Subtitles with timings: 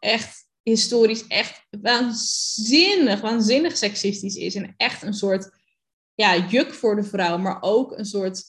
[0.00, 4.54] echt historisch echt waanzinnig, waanzinnig seksistisch is.
[4.54, 5.50] En echt een soort
[6.14, 8.42] ja, juk voor de vrouw, maar ook een soort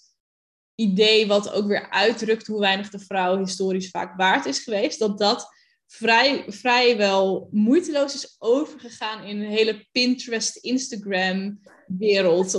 [0.75, 4.99] idee wat ook weer uitdrukt hoe weinig de vrouw historisch vaak waard is geweest.
[4.99, 5.47] Dat dat
[5.87, 12.57] vrij, vrijwel moeiteloos is overgegaan in een hele Pinterest, Instagram wereld.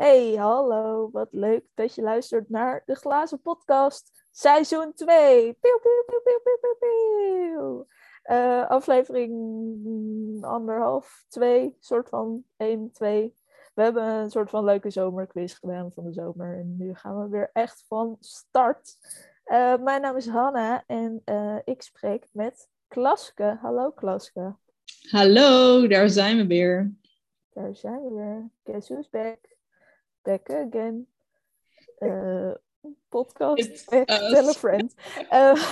[0.00, 1.10] Hey, hallo.
[1.12, 5.52] Wat leuk dat je luistert naar de Glazen Podcast, seizoen 2.
[5.52, 7.86] Pieuw, pieuw, pieuw, pieuw, pieuw, pieuw, pieuw.
[8.24, 13.34] Uh, aflevering anderhalf, twee, soort van 1, 2.
[13.74, 16.58] We hebben een soort van leuke zomerquiz gedaan van de zomer.
[16.58, 18.96] En nu gaan we weer echt van start.
[19.46, 23.58] Uh, mijn naam is Hanna en uh, ik spreek met Klaske.
[23.62, 24.56] Hallo Klaske.
[25.10, 26.94] Hallo, daar zijn we weer.
[27.52, 28.50] Daar zijn we weer.
[28.64, 29.58] Guess who's back?
[30.22, 31.06] Back again.
[32.00, 32.54] Uh,
[33.08, 34.94] podcast, back, tell a friend.
[35.32, 35.54] Uh,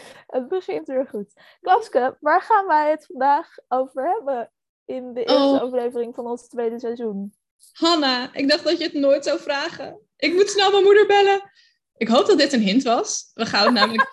[0.36, 1.32] het begint weer goed.
[1.60, 4.52] Klaske, waar gaan wij het vandaag over hebben
[4.84, 5.60] in de eerste oh.
[5.60, 7.34] aflevering van ons tweede seizoen?
[7.72, 10.00] Hanna, ik dacht dat je het nooit zou vragen.
[10.16, 11.50] Ik moet snel mijn moeder bellen.
[11.96, 13.30] Ik hoop dat dit een hint was.
[13.34, 14.10] We gaan het namelijk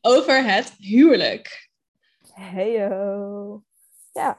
[0.00, 1.70] over het huwelijk.
[2.32, 3.62] Heyo.
[4.12, 4.38] Ja,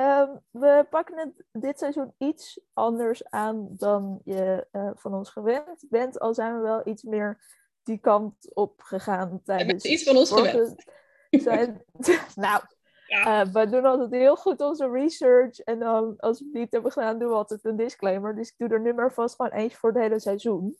[0.00, 5.86] Um, we pakken het dit seizoen iets anders aan dan je uh, van ons gewend
[5.88, 6.20] bent.
[6.20, 7.40] Al zijn we wel iets meer
[7.82, 9.84] die kant op gegaan tijdens...
[9.84, 10.84] iets van ons gewend.
[11.30, 11.84] Zijn...
[12.34, 12.62] nou,
[13.06, 13.44] ja.
[13.44, 15.58] uh, we doen altijd heel goed onze research.
[15.58, 18.36] En dan, als we het niet hebben gedaan, doen we altijd een disclaimer.
[18.36, 20.76] Dus ik doe er nu maar vast gewoon eentje voor het hele seizoen.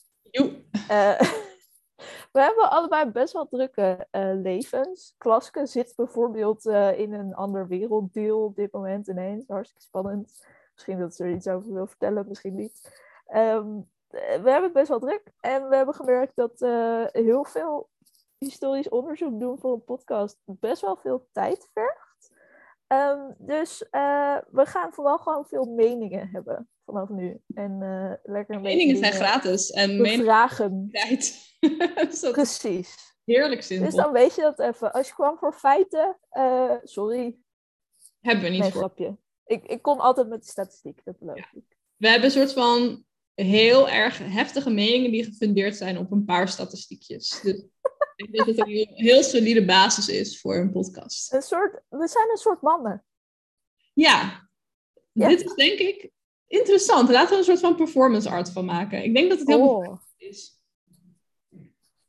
[0.91, 1.21] Uh,
[2.33, 5.15] we hebben allebei best wel drukke uh, levens.
[5.19, 9.45] Klaske zit bijvoorbeeld uh, in een ander werelddeel op dit moment ineens.
[9.47, 10.47] Hartstikke spannend.
[10.75, 13.03] Misschien dat ze er iets over wil vertellen, misschien niet.
[13.35, 15.33] Um, we hebben best wel druk.
[15.41, 16.61] En we hebben gemerkt dat
[17.13, 17.89] heel veel
[18.39, 22.33] historisch onderzoek doen voor een podcast best wel veel tijd vergt.
[22.87, 23.79] Um, dus
[24.51, 27.41] we gaan vooral gewoon veel meningen hebben vanaf nu.
[27.55, 27.79] En
[28.23, 29.71] lekker een meningen zijn gratis.
[29.71, 30.91] En vragen.
[32.33, 33.11] Precies.
[33.25, 33.87] Heerlijk simpel.
[33.87, 34.93] Dus dan weet je dat even.
[34.93, 37.37] Als je kwam voor feiten, uh, sorry.
[38.21, 38.93] Hebben we niet nee, voor.
[39.45, 41.77] Ik, ik kom altijd met de statistiek, dat beloof ik.
[41.97, 46.49] We hebben een soort van heel erg heftige meningen die gefundeerd zijn op een paar
[46.49, 47.41] statistiekjes.
[47.43, 47.55] Dus
[48.17, 51.33] ik denk dat het een heel, heel, solide basis is voor een podcast.
[51.33, 53.05] Een soort, we zijn een soort mannen.
[53.93, 54.49] Ja.
[55.13, 55.29] ja.
[55.29, 56.11] Dit is denk ik
[56.51, 57.09] interessant.
[57.09, 59.05] Laten we een soort van performance art van maken.
[59.05, 60.01] Ik denk dat het heel oh.
[60.17, 60.59] is.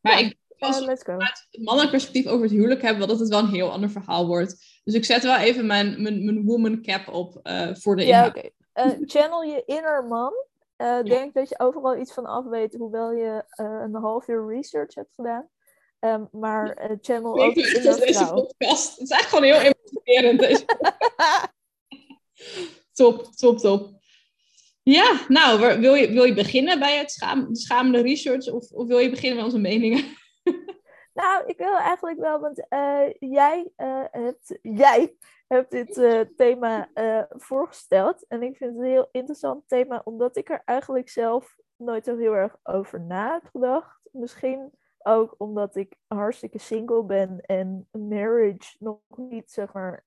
[0.02, 3.50] Maar ik als we het mannelijk perspectief over het huwelijk hebben, dat het wel een
[3.50, 4.82] heel ander verhaal wordt.
[4.84, 8.28] Dus ik zet wel even mijn, mijn, mijn woman cap op uh, voor de Ja.
[8.28, 8.52] Okay.
[8.74, 10.34] Uh, channel je inner man.
[10.78, 11.04] Uh, ja.
[11.04, 15.12] Denk dat je overal iets van af weet, hoewel je een half uur research hebt
[15.16, 15.50] gedaan.
[16.00, 18.92] Um, maar channel ook inner deze podcast.
[18.92, 20.66] Het is echt gewoon heel emotionerend.
[22.94, 24.01] top, top, top.
[24.84, 28.98] Ja, nou, wil je, wil je beginnen bij het schaam, de schamende research of, wil
[28.98, 30.04] je beginnen met onze meningen?
[31.14, 35.16] Nou, ik wil eigenlijk wel, want uh, jij, uh, hebt, jij
[35.48, 36.90] hebt dit uh, thema
[37.30, 38.26] voorgesteld.
[38.28, 42.18] En ik vind het een heel interessant thema, omdat ik er eigenlijk zelf nooit zo
[42.18, 44.00] heel erg over na heb gedacht.
[44.12, 50.06] Misschien ook omdat ik hartstikke single ben en marriage nog niet, zeg maar,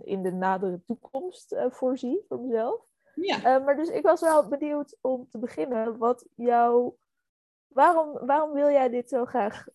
[0.00, 2.86] in de nadere toekomst voorzie voor mezelf.
[3.14, 3.58] Ja.
[3.58, 6.96] maar dus ik was wel benieuwd om te beginnen wat jouw
[7.74, 9.66] Waarom, waarom wil jij dit zo graag,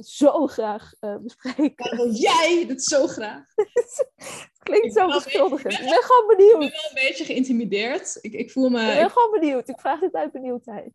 [0.00, 1.74] zo graag uh, bespreken?
[1.76, 3.44] Waarom wil jij dit zo graag?
[3.54, 5.72] het klinkt zo beschuldigend.
[5.72, 6.52] Ik ben, gewoon benieuwd.
[6.52, 8.18] Ik ben wel een beetje geïntimideerd.
[8.20, 8.80] Ik, ik voel me...
[8.80, 9.68] Ik ben gewoon benieuwd.
[9.68, 10.92] Ik vraag dit uit benieuwdheid.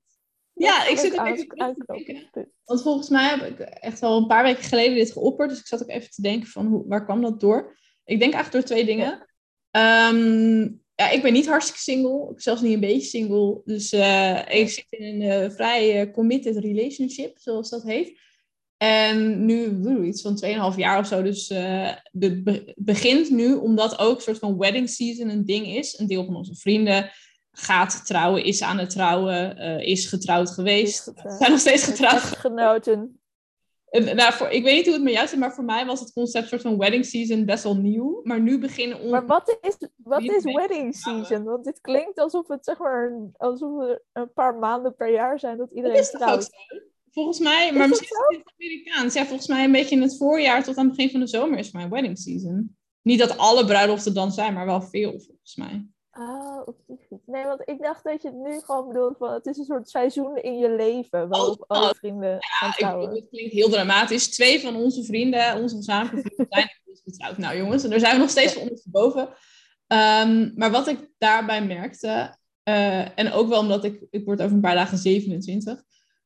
[0.53, 4.63] Ja, ik zit ook even Want volgens mij heb ik echt al een paar weken
[4.63, 5.49] geleden dit geopperd.
[5.49, 7.77] Dus ik zat ook even te denken van hoe, waar kwam dat door?
[8.03, 9.27] Ik denk eigenlijk door twee dingen.
[9.71, 10.09] Ja.
[10.09, 12.31] Um, ja, ik ben niet hartstikke single.
[12.31, 13.61] Ik zelfs niet een beetje single.
[13.65, 18.19] Dus uh, ik zit in een uh, vrij uh, committed relationship, zoals dat heet.
[18.77, 20.43] En nu iets van
[20.73, 21.21] 2,5 jaar of zo.
[21.21, 25.99] Dus het be begint nu, omdat ook een soort van wedding season een ding is.
[25.99, 27.11] Een deel van onze vrienden
[27.51, 31.11] gaat trouwen, is aan het trouwen, is getrouwd geweest.
[31.37, 32.21] Zijn nog steeds getrouwd.
[32.21, 33.19] Genoten
[33.89, 36.13] nou, voor, ik weet niet hoe het met jou zit, maar voor mij was het
[36.13, 38.21] concept soort van wedding season best wel nieuw.
[38.23, 39.11] Maar nu beginnen ons...
[39.11, 41.43] Maar wat is, wat is wedding season?
[41.43, 45.57] Want dit klinkt alsof het zeg maar alsof er een paar maanden per jaar zijn
[45.57, 46.49] dat iedereen is trouwt.
[47.11, 49.13] Volgens mij, maar misschien is het Amerikaans.
[49.13, 51.59] Ja, volgens mij een beetje in het voorjaar tot aan het begin van de zomer
[51.59, 52.77] is mijn wedding season.
[53.01, 55.87] Niet dat alle bruiloften dan zijn, maar wel veel volgens mij.
[56.19, 56.67] Oh.
[57.25, 59.89] Nee, want ik dacht dat je het nu gewoon bedoelt van het is een soort
[59.89, 63.09] seizoen in je leven waarop oh, alle vrienden ja, gaan trouwen.
[63.09, 64.29] het klinkt heel dramatisch.
[64.29, 67.37] Twee van onze vrienden, onze gezamenlijke vrienden, zijn getrouwd.
[67.37, 68.53] Nou jongens, en daar zijn we nog steeds ja.
[68.53, 69.21] van ondersteboven.
[69.87, 74.55] Um, maar wat ik daarbij merkte, uh, en ook wel omdat ik, ik word over
[74.55, 75.83] een paar dagen 27,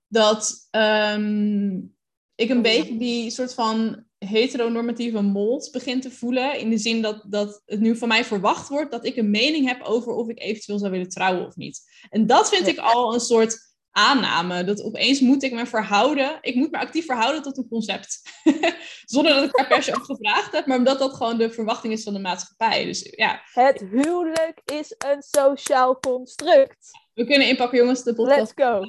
[0.07, 1.95] dat um,
[2.35, 6.59] ik een beetje die soort van heteronormatieve mold begin te voelen.
[6.59, 9.67] In de zin dat, dat het nu van mij verwacht wordt dat ik een mening
[9.67, 11.81] heb over of ik eventueel zou willen trouwen of niet.
[12.09, 14.63] En dat vind ik al een soort aanname.
[14.63, 16.37] Dat opeens moet ik me verhouden.
[16.41, 18.21] Ik moet me actief verhouden tot een concept.
[19.05, 21.93] Zonder dat ik daar per se op gevraagd heb, maar omdat dat gewoon de verwachting
[21.93, 22.85] is van de maatschappij.
[22.85, 23.41] Dus, ja.
[23.53, 26.89] Het huwelijk is een sociaal construct.
[27.13, 28.37] We kunnen inpakken, jongens, de podcast.
[28.39, 28.81] Let's go.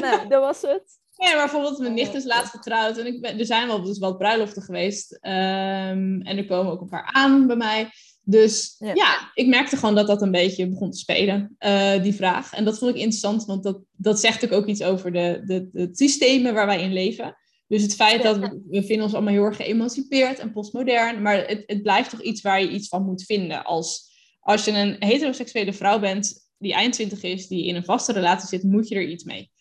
[0.00, 1.00] nou, dat was het.
[1.22, 3.98] Ja, maar bijvoorbeeld mijn nicht is laatst getrouwd en ik ben, er zijn wel dus
[3.98, 5.12] wat bruiloften geweest.
[5.12, 7.90] Um, en er komen ook een paar aan bij mij.
[8.24, 9.30] Dus ja.
[9.34, 12.52] ik merkte gewoon dat dat een beetje begon te spelen, uh, die vraag.
[12.52, 15.88] En dat vond ik interessant, want dat, dat zegt ook iets over de, de, de
[15.92, 17.36] systemen waar wij in leven.
[17.66, 21.46] Dus het feit dat we, we vinden ons allemaal heel erg geëmancipeerd en postmodern, maar
[21.48, 23.64] het, het blijft toch iets waar je iets van moet vinden.
[23.64, 24.10] Als,
[24.40, 28.48] als je een heteroseksuele vrouw bent die eind 20 is, die in een vaste relatie
[28.48, 29.51] zit, moet je er iets mee.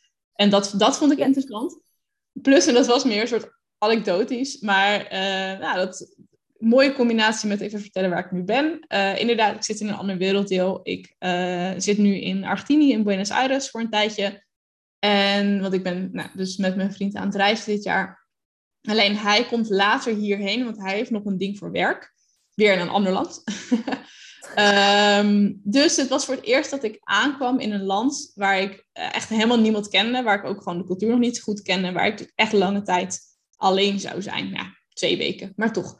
[0.41, 1.79] En dat, dat vond ik interessant.
[2.41, 6.15] Plus, en dat was meer een soort anekdotisch, maar uh, nou, dat,
[6.57, 8.85] mooie combinatie met even vertellen waar ik nu ben.
[8.87, 10.79] Uh, inderdaad, ik zit in een ander werelddeel.
[10.83, 14.43] Ik uh, zit nu in Argentinië, in Buenos Aires voor een tijdje.
[14.99, 18.27] En want ik ben nou, dus met mijn vriend aan het reizen dit jaar.
[18.81, 22.13] Alleen hij komt later hierheen, want hij heeft nog een ding voor werk.
[22.53, 23.43] Weer in een ander land.
[24.55, 28.71] um, dus het was voor het eerst dat ik aankwam in een land waar ik
[28.71, 30.23] uh, echt helemaal niemand kende.
[30.23, 31.91] Waar ik ook gewoon de cultuur nog niet goed kende.
[31.91, 33.19] Waar ik echt lange tijd
[33.55, 34.47] alleen zou zijn.
[34.47, 35.99] Ja, twee weken, maar toch.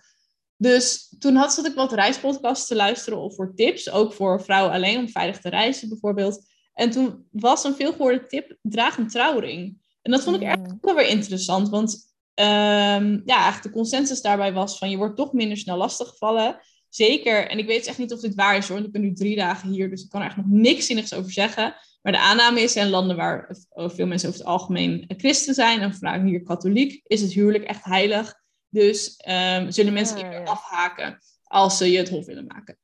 [0.58, 4.74] Dus toen had zat ik wat reispodcasts te luisteren of voor tips, ook voor vrouwen
[4.74, 6.50] alleen om veilig te reizen bijvoorbeeld.
[6.74, 9.78] En toen was een veelgehoorde tip, draag een trouwring.
[10.02, 10.78] En dat vond ik echt mm.
[10.82, 15.34] wel weer interessant, want um, ja, eigenlijk de consensus daarbij was van je wordt toch
[15.34, 16.60] minder snel lastiggevallen.
[16.92, 19.14] Zeker, en ik weet echt niet of dit waar is hoor, want ik ben nu
[19.14, 21.76] drie dagen hier, dus ik kan er echt nog niks zinnigs over zeggen.
[22.02, 25.94] Maar de aanname is, in landen waar veel mensen over het algemeen christen zijn en
[25.94, 28.40] vanuit hier katholiek, is het huwelijk echt heilig.
[28.70, 32.78] Dus um, zullen mensen ah, eerder afhaken als ze je het hof willen maken.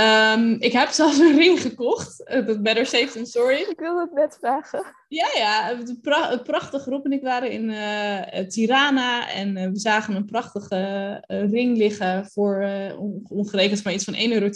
[0.00, 2.30] Um, ik heb zelfs een ring gekocht.
[2.30, 3.60] Uh, better safe than sorry.
[3.60, 4.84] Ik wilde het net vragen.
[5.08, 5.76] Ja, ja.
[5.76, 9.30] Het, pra prachtige Rob en ik waren in uh, Tirana.
[9.30, 12.68] En uh, we zagen een prachtige ring liggen voor
[13.28, 14.50] ongerekend maar iets van 1,20 euro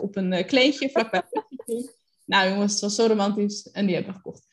[0.00, 1.22] op een kleedje vlakbij.
[2.24, 3.70] nou jongens, het was zo romantisch.
[3.70, 4.46] En die hebben we gekocht.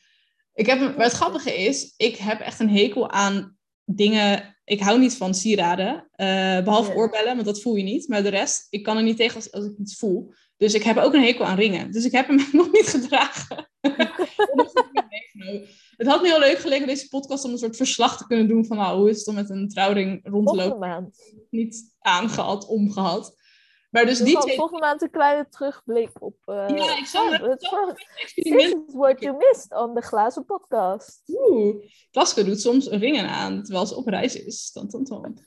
[0.54, 4.98] Ik heb, maar het grappige is, ik heb echt een hekel aan dingen ik hou
[4.98, 5.94] niet van sieraden.
[5.94, 8.08] Uh, behalve oorbellen, want dat voel je niet.
[8.08, 10.32] Maar de rest, ik kan er niet tegen als, als ik iets voel.
[10.56, 11.92] Dus ik heb ook een hekel aan ringen.
[11.92, 13.70] Dus ik heb hem nog niet gedragen.
[15.96, 18.66] het had me heel leuk gelegen, deze podcast, om een soort verslag te kunnen doen
[18.66, 21.12] van nou, hoe is het om met een trouwring rond te lopen.
[21.50, 23.36] Niet aangehad, omgehad.
[23.94, 24.56] Maar dus, die twee...
[24.56, 26.36] volgende maand een kleine terugblik op...
[26.46, 27.60] Uh, ja, ik zal het.
[28.34, 31.22] This is what you missed on de glazen podcast.
[31.26, 34.70] Oeh, Klaske doet soms ringen aan terwijl ze op reis is.
[34.72, 35.38] Dan, dan, dan.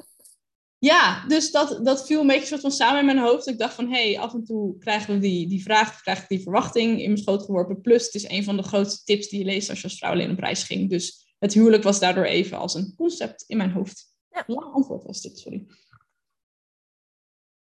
[0.77, 3.47] Ja, dus dat, dat viel een beetje soort van samen in mijn hoofd.
[3.47, 6.27] Ik dacht van, hé, hey, af en toe krijgen we die, die vraag, krijg ik
[6.27, 7.81] die verwachting in mijn schoot geworpen.
[7.81, 10.11] Plus, het is een van de grootste tips die je leest als je als vrouw
[10.11, 10.89] alleen op reis ging.
[10.89, 14.15] Dus het huwelijk was daardoor even als een concept in mijn hoofd.
[14.29, 14.43] Ja.
[14.47, 15.65] Lang antwoord was dit, sorry.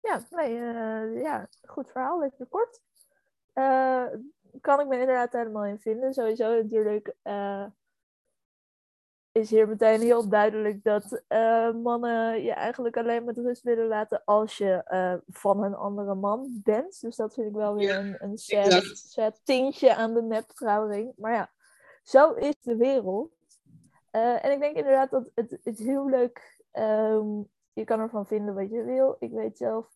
[0.06, 2.82] Ja, nee, uh, ja, goed verhaal, even kort.
[3.54, 4.06] Uh,
[4.62, 6.14] kan ik me inderdaad helemaal in vinden.
[6.14, 7.66] Sowieso natuurlijk uh,
[9.32, 11.24] is hier meteen heel duidelijk dat
[11.84, 14.84] mannen je eigenlijk alleen met rust willen laten als je
[15.28, 17.02] van een andere man bent.
[17.02, 21.14] Dus dat vind ik wel weer een, een sad, sad tintje aan de neptrouwring.
[21.18, 21.52] Maar ja,
[22.04, 23.32] zo is de wereld.
[24.12, 28.70] en ik denk inderdaad dat het, het heel leuk um, je kan ervan vinden wat
[28.70, 29.16] je wil.
[29.20, 29.96] Ik weet zelf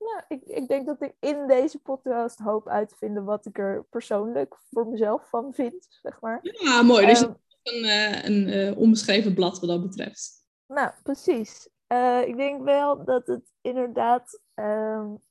[0.00, 3.58] nou, ik, ik denk dat ik in deze podcast hoop uit te vinden wat ik
[3.58, 6.38] er persoonlijk voor mezelf van vind, zeg maar.
[6.42, 7.06] Ja, mooi.
[7.06, 10.44] Dus um, een, uh, een uh, onbeschreven blad wat dat betreft.
[10.66, 11.68] Nou, precies.
[11.92, 15.22] Uh, ik denk wel dat het inderdaad um,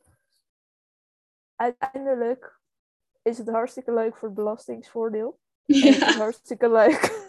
[1.56, 2.60] uiteindelijk
[3.22, 5.40] is het hartstikke leuk voor het belastingsvoordeel.
[5.70, 5.92] Ja.
[5.92, 7.28] Het is hartstikke leuk.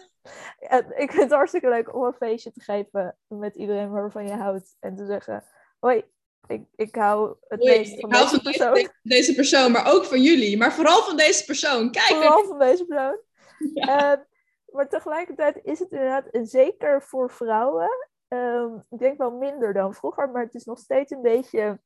[0.77, 4.75] Ik vind het hartstikke leuk om een feestje te geven met iedereen waarvan je houdt.
[4.79, 5.43] En te zeggen,
[5.79, 6.03] hoi,
[6.47, 8.73] ik, ik hou het meest van, deze van persoon.
[8.73, 10.57] Deze, deze, persoon, maar ook van jullie.
[10.57, 11.91] Maar vooral van deze persoon.
[11.91, 12.05] Kijk.
[12.05, 13.19] Vooral van deze persoon.
[13.73, 14.17] Ja.
[14.17, 14.23] Uh,
[14.65, 20.29] maar tegelijkertijd is het inderdaad, zeker voor vrouwen, um, ik denk wel minder dan vroeger,
[20.29, 21.79] maar het is nog steeds een beetje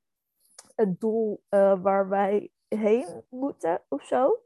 [0.75, 4.39] het doel uh, waar wij heen moeten of zo.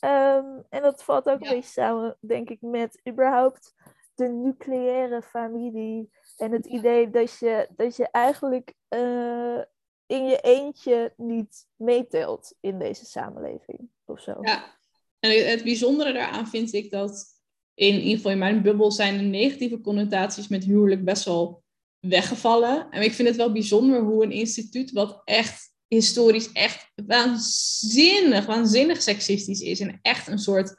[0.00, 3.74] Ehm, en dat valt ook een beetje samen, denk ik, met überhaupt
[4.14, 6.10] de nucleaire familie.
[6.36, 9.62] En het idee dat je, dat je eigenlijk uh,
[10.06, 14.38] in je eentje niet meetelt in deze samenleving of zo.
[14.40, 14.78] Ja,
[15.20, 17.26] en het bijzondere daaraan vind ik dat
[17.74, 21.62] in, in ieder geval in mijn bubbel zijn de negatieve connotaties met huwelijk best wel
[22.00, 22.90] weggevallen.
[22.90, 29.02] En ik vind het wel bijzonder hoe een instituut wat echt historisch echt waanzinnig, waanzinnig
[29.02, 29.80] seksistisch is.
[29.80, 30.74] En echt een soort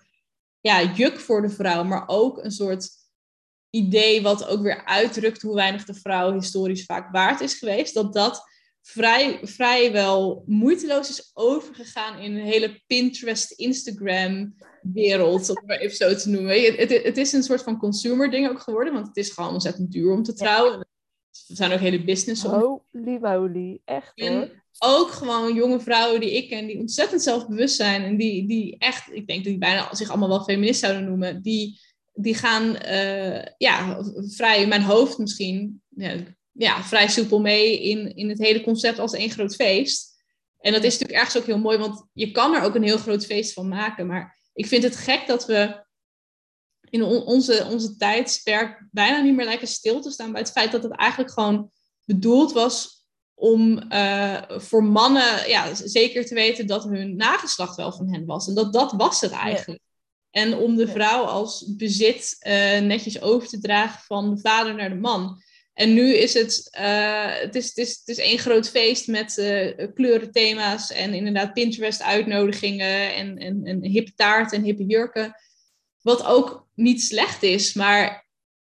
[0.59, 2.89] ja, juk voor de vrouw, maar ook een soort
[3.69, 7.93] idee wat ook weer uitdrukt hoe weinig de vrouw historisch vaak waard is geweest.
[7.93, 8.43] Dat dat
[8.81, 15.95] vrij, vrijwel moeiteloos is overgegaan in een hele Pinterest, Instagram wereld, om het maar even
[15.95, 16.63] zo te noemen.
[16.63, 19.53] Het, het, het is een soort van consumer ding ook geworden, want het is gewoon
[19.53, 20.87] ontzettend duur om te trouwen.
[21.47, 22.81] Er zijn ook hele business om.
[22.91, 24.63] Holy moly, echt hoor.
[24.79, 29.13] ook gewoon jonge vrouwen die ik ken, die ontzettend zelfbewust zijn en die, die echt,
[29.13, 31.79] ik denk dat die bijna zich allemaal wel feminist zouden noemen, die,
[32.13, 36.15] die gaan uh, ja, vrij, in mijn hoofd misschien, ja,
[36.51, 40.17] ja, vrij soepel mee in, in het hele concept als één groot feest.
[40.59, 42.97] En dat is natuurlijk ergens ook heel mooi, want je kan er ook een heel
[42.97, 44.07] groot feest van maken.
[44.07, 45.87] Maar ik vind het gek dat we
[46.89, 50.83] in onze, onze tijdsperk bijna niet meer lijken stil te staan bij het feit dat
[50.83, 51.71] het eigenlijk gewoon
[52.05, 52.99] bedoeld was
[53.39, 58.47] om uh, voor mannen ja, zeker te weten dat hun nageslacht wel van hen was.
[58.47, 59.79] En dat dat was het eigenlijk.
[60.31, 64.89] En om de vrouw als bezit uh, netjes over te dragen van de vader naar
[64.89, 65.41] de man.
[65.73, 69.33] En nu is het, uh, het, is, het, is, het is één groot feest met
[69.93, 75.35] kleurenthema's en inderdaad Pinterest-uitnodigingen en, en, en hippe taart en hippe jurken.
[76.01, 78.27] Wat ook niet slecht is, maar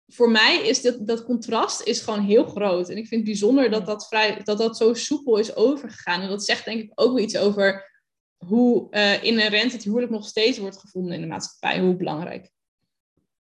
[0.06, 2.88] voor mij is dat, dat contrast is gewoon heel groot.
[2.88, 6.20] En ik vind het bijzonder dat dat, vrij, dat dat zo soepel is overgegaan.
[6.20, 7.96] En dat zegt denk ik ook wel iets over
[8.36, 11.80] hoe uh, inherent het huwelijk nog steeds wordt gevonden in de maatschappij.
[11.80, 12.50] Hoe belangrijk.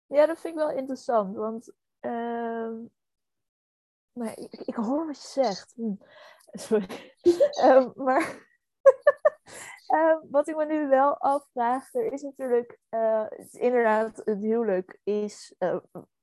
[0.07, 1.37] Ja, dat vind ik wel interessant.
[1.37, 2.71] Want uh,
[4.13, 5.73] maar ik, ik, hoor wat je zegt.
[5.75, 5.95] Hm.
[6.67, 6.87] Sorry.
[7.65, 8.46] um, maar
[9.95, 15.55] uh, wat ik me nu wel afvraag, er is natuurlijk uh, inderdaad het huwelijk is
[15.59, 15.77] uh,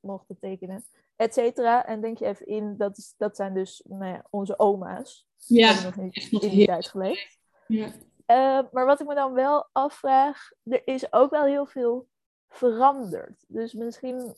[0.00, 0.84] mochten tekenen,
[1.16, 1.86] et cetera.
[1.86, 5.26] En denk je even in, dat, is, dat zijn dus nou ja, onze oma's.
[5.36, 7.38] Ja, die nog niet in die tijd geleefd.
[7.66, 7.86] Ja.
[7.86, 12.08] Uh, maar wat ik me dan wel afvraag, er is ook wel heel veel
[12.48, 13.44] veranderd.
[13.48, 14.34] Dus misschien,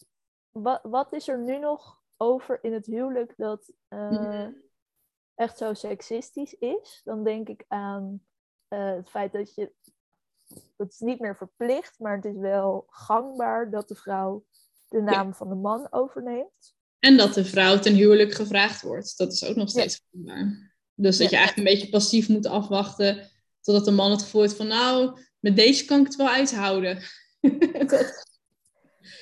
[0.50, 4.46] wat, wat is er nu nog over in het huwelijk dat uh,
[5.40, 7.00] echt zo seksistisch is?
[7.04, 8.20] Dan denk ik aan
[8.68, 9.72] uh, het feit dat je,
[10.76, 14.44] het is niet meer verplicht, maar het is wel gangbaar dat de vrouw
[14.88, 15.34] de naam ja.
[15.34, 16.74] van de man overneemt.
[16.98, 19.16] En dat de vrouw ten huwelijk gevraagd wordt.
[19.18, 20.02] Dat is ook nog steeds ja.
[20.10, 20.72] gangbaar.
[20.94, 23.30] Dus dat je eigenlijk een beetje passief moet afwachten
[23.60, 26.98] Totdat de man het gevoel heeft van, nou, met deze kan ik het wel uithouden.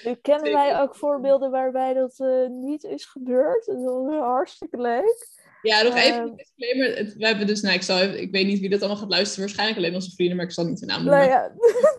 [0.04, 3.66] Nu kennen wij ook voorbeelden waarbij dat uh, niet is gebeurd.
[3.66, 5.26] Dat is hartstikke leuk.
[5.68, 7.14] Ja, nog even een disclaimer.
[7.18, 9.44] We hebben dus, nou, ik, zal, ik weet niet wie dat allemaal gaat luisteren.
[9.44, 11.28] Waarschijnlijk alleen onze vrienden, maar ik zal niet de naam noemen.
[11.28, 11.52] Nou ja.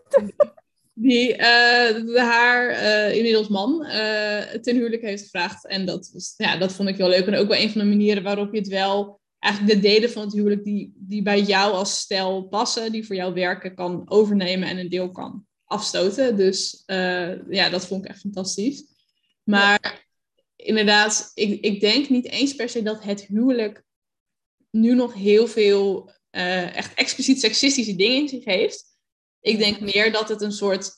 [0.93, 3.85] Die uh, haar uh, inmiddels man
[4.61, 5.67] ten huwelijk heeft gevraagd.
[5.67, 7.25] En dat, was, ja, dat vond ik heel leuk.
[7.25, 10.23] En ook wel een van de manieren waarop je het wel eigenlijk de delen van
[10.23, 14.67] het huwelijk die, die bij jou als stijl passen, die voor jou werken, kan overnemen
[14.67, 16.37] en een deel kan afstoten.
[16.37, 18.83] Dus uh, ja, dat vond ik echt fantastisch.
[19.43, 20.07] Maar
[20.63, 23.83] inderdaad, ik, ik denk niet eens per se dat het huwelijk
[24.71, 28.85] nu nog heel veel uh, echt expliciet seksistische dingen in zich heeft.
[29.41, 30.91] Ik denk meer dat het een soort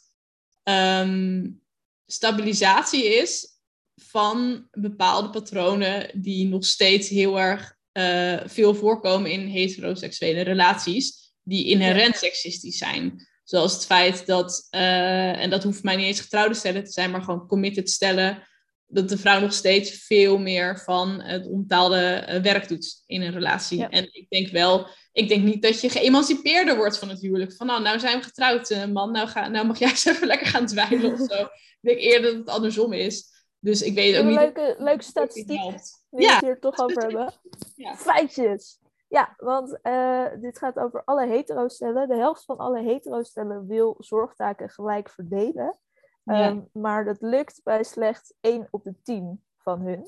[0.63, 1.62] um,
[2.06, 3.48] stabilisatie is
[3.96, 11.65] van bepaalde patronen die nog steeds heel erg uh, veel voorkomen in heteroseksuele relaties die
[11.65, 13.27] inherent seksistisch zijn.
[13.44, 17.12] Zoals het feit dat, uh, en dat hoeft mij niet eens getrouwde stellen te zijn,
[17.12, 18.48] maar gewoon committed stellen,
[18.92, 23.32] dat de vrouw nog steeds veel meer van het ontaalde uh, werk doet in een
[23.32, 23.78] relatie.
[23.78, 23.90] Ja.
[23.90, 27.54] En ik denk wel, ik denk niet dat je geëmancipeerder wordt van het huwelijk.
[27.54, 30.48] Van nou, nou zijn we getrouwd, man, nou, ga, nou mag jij eens even lekker
[30.48, 31.42] gaan dweilen of zo.
[31.44, 33.30] ik denk eerder dat het andersom is.
[33.60, 34.40] Dus ik weet ook een niet...
[34.40, 35.76] Leuke, leuke statistiek, die
[36.10, 37.34] we het hier toch over hebben.
[37.76, 37.96] Ja.
[37.96, 38.80] Feitjes.
[39.08, 42.08] Ja, want uh, dit gaat over alle hetero-stellen.
[42.08, 45.78] De helft van alle hetero-stellen wil zorgtaken gelijk verdelen.
[46.25, 50.08] Um, maar dat lukt bij slechts 1 op de 10 van hun.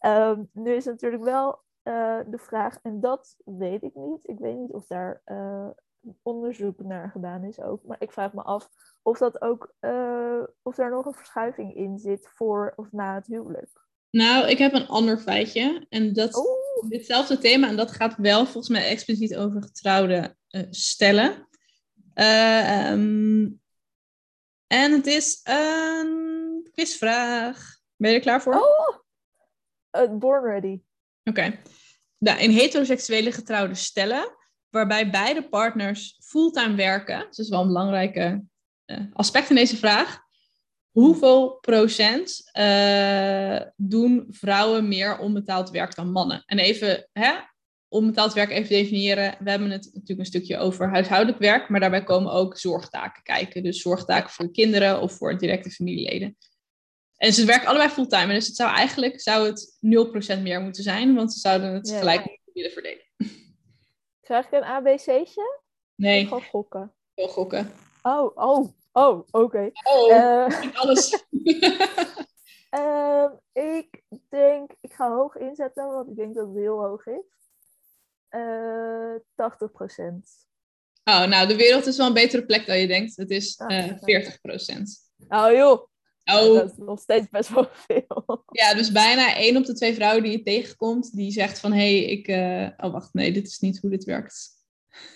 [0.00, 4.20] Um, nu is natuurlijk wel uh, de vraag, en dat weet ik niet.
[4.22, 5.68] Ik weet niet of daar uh,
[6.22, 7.84] onderzoek naar gedaan is ook.
[7.84, 8.68] Maar ik vraag me af
[9.02, 13.26] of, dat ook, uh, of daar nog een verschuiving in zit voor of na het
[13.26, 13.88] huwelijk.
[14.10, 15.86] Nou, ik heb een ander feitje.
[15.88, 16.88] En dat oh.
[16.88, 17.68] ditzelfde thema.
[17.68, 20.36] En dat gaat wel volgens mij expliciet over getrouwde
[20.70, 21.48] stellen.
[22.14, 23.60] Um,
[24.72, 27.78] en het is een quizvraag.
[27.96, 28.54] Ben je er klaar voor?
[29.90, 30.80] Oh, born ready.
[31.24, 31.58] Oké.
[32.18, 34.36] Nou, in heteroseksuele getrouwde stellen,
[34.68, 38.44] waarbij beide partners fulltime werken, dus dat is wel een belangrijke
[38.86, 40.20] uh, aspect in deze vraag.
[40.90, 46.42] Hoeveel procent uh, doen vrouwen meer onbetaald werk dan mannen?
[46.46, 47.32] En even hè,
[47.90, 49.36] onbetaald werk even definiëren.
[49.38, 53.62] We hebben het natuurlijk een stukje over huishoudelijk werk, maar daarbij komen ook zorgtaken kijken.
[53.62, 56.36] Dus zorgtaken voor kinderen of voor directe familieleden.
[57.16, 58.34] En ze werken allebei fulltime.
[58.34, 59.78] Dus het zou eigenlijk zou het
[60.38, 63.04] 0% meer moeten zijn, want ze zouden het gelijk willen verdelen.
[64.26, 65.60] Krijg ik een ABC'tje?
[65.94, 66.24] Nee.
[66.24, 66.92] Gewoon gokken.
[67.14, 67.72] Gokken.
[68.02, 69.70] Oh, oh, oh, oké.
[69.82, 71.24] Oh, uh, alles.
[72.70, 73.24] uh,
[73.78, 77.24] ik denk, ik ga hoog inzetten, want ik denk dat het heel hoog is.
[78.30, 80.48] Uh, eh, 80%
[81.04, 83.16] Oh, nou, de wereld is wel een betere plek dan je denkt.
[83.16, 83.92] Het is uh, 40%
[85.28, 85.90] Oh joh,
[86.24, 86.54] Oh.
[86.54, 88.44] Dat is nog steeds best wel veel.
[88.50, 91.78] Ja, dus bijna één op de twee vrouwen die je tegenkomt, die zegt van hé,
[91.78, 92.28] hey, ik.
[92.28, 92.68] Uh...
[92.76, 94.48] Oh, wacht, nee, dit is niet hoe dit werkt.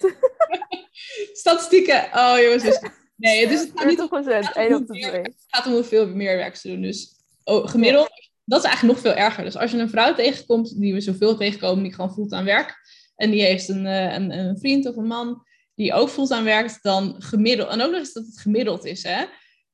[1.33, 2.04] Statistieken.
[2.14, 2.62] Oh, jongens.
[2.62, 2.80] Dus...
[3.16, 4.09] Nee, dus het gaat niet om.
[4.09, 5.23] 1 op de twee.
[5.23, 6.83] Het gaat om hoeveel meer werk ze doen.
[6.83, 8.09] Dus oh, gemiddeld,
[8.44, 9.44] dat is eigenlijk nog veel erger.
[9.44, 12.76] Dus als je een vrouw tegenkomt, die we zoveel tegenkomen, die gewoon voelt aan werk,
[13.16, 15.42] en die heeft een, eh, een, een vriend of een man
[15.75, 17.68] die ook aan werkt, dan gemiddeld.
[17.68, 19.25] En ook nog eens dat het gemiddeld is, hè?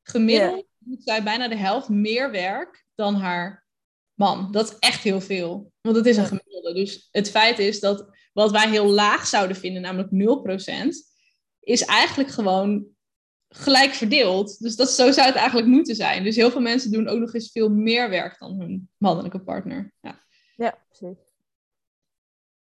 [0.03, 3.67] Gemiddeld doet zij bijna de helft meer werk dan haar
[4.15, 4.53] man.
[4.53, 5.73] Dat is echt heel veel.
[5.81, 6.75] Want het is een gemiddelde.
[6.75, 10.89] Dus het feit is dat wat wij heel laag zouden vinden, namelijk 0%,
[11.61, 12.87] is eigenlijk gewoon
[13.49, 14.59] gelijk verdeeld.
[14.59, 16.25] Dus dat, zo zou het eigenlijk moeten zijn.
[16.25, 19.93] Dus heel veel mensen doen ook nog eens veel meer werk dan hun mannelijke partner.
[20.01, 20.25] Ja,
[20.57, 21.30] ja precies.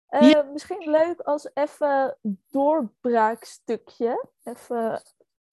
[0.10, 2.18] Uh, Misschien leuk als even
[2.50, 4.28] doorbraakstukje.
[4.44, 5.02] Even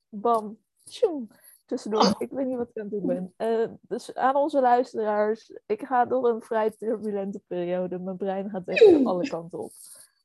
[0.09, 1.29] bam, tjoem
[1.73, 2.15] tussendoor.
[2.19, 3.35] Ik weet niet wat ik aan het doen ben.
[3.39, 7.99] Uh, dus aan onze luisteraars, ik ga door een vrij turbulente periode.
[7.99, 9.73] Mijn brein gaat echt alle kanten op.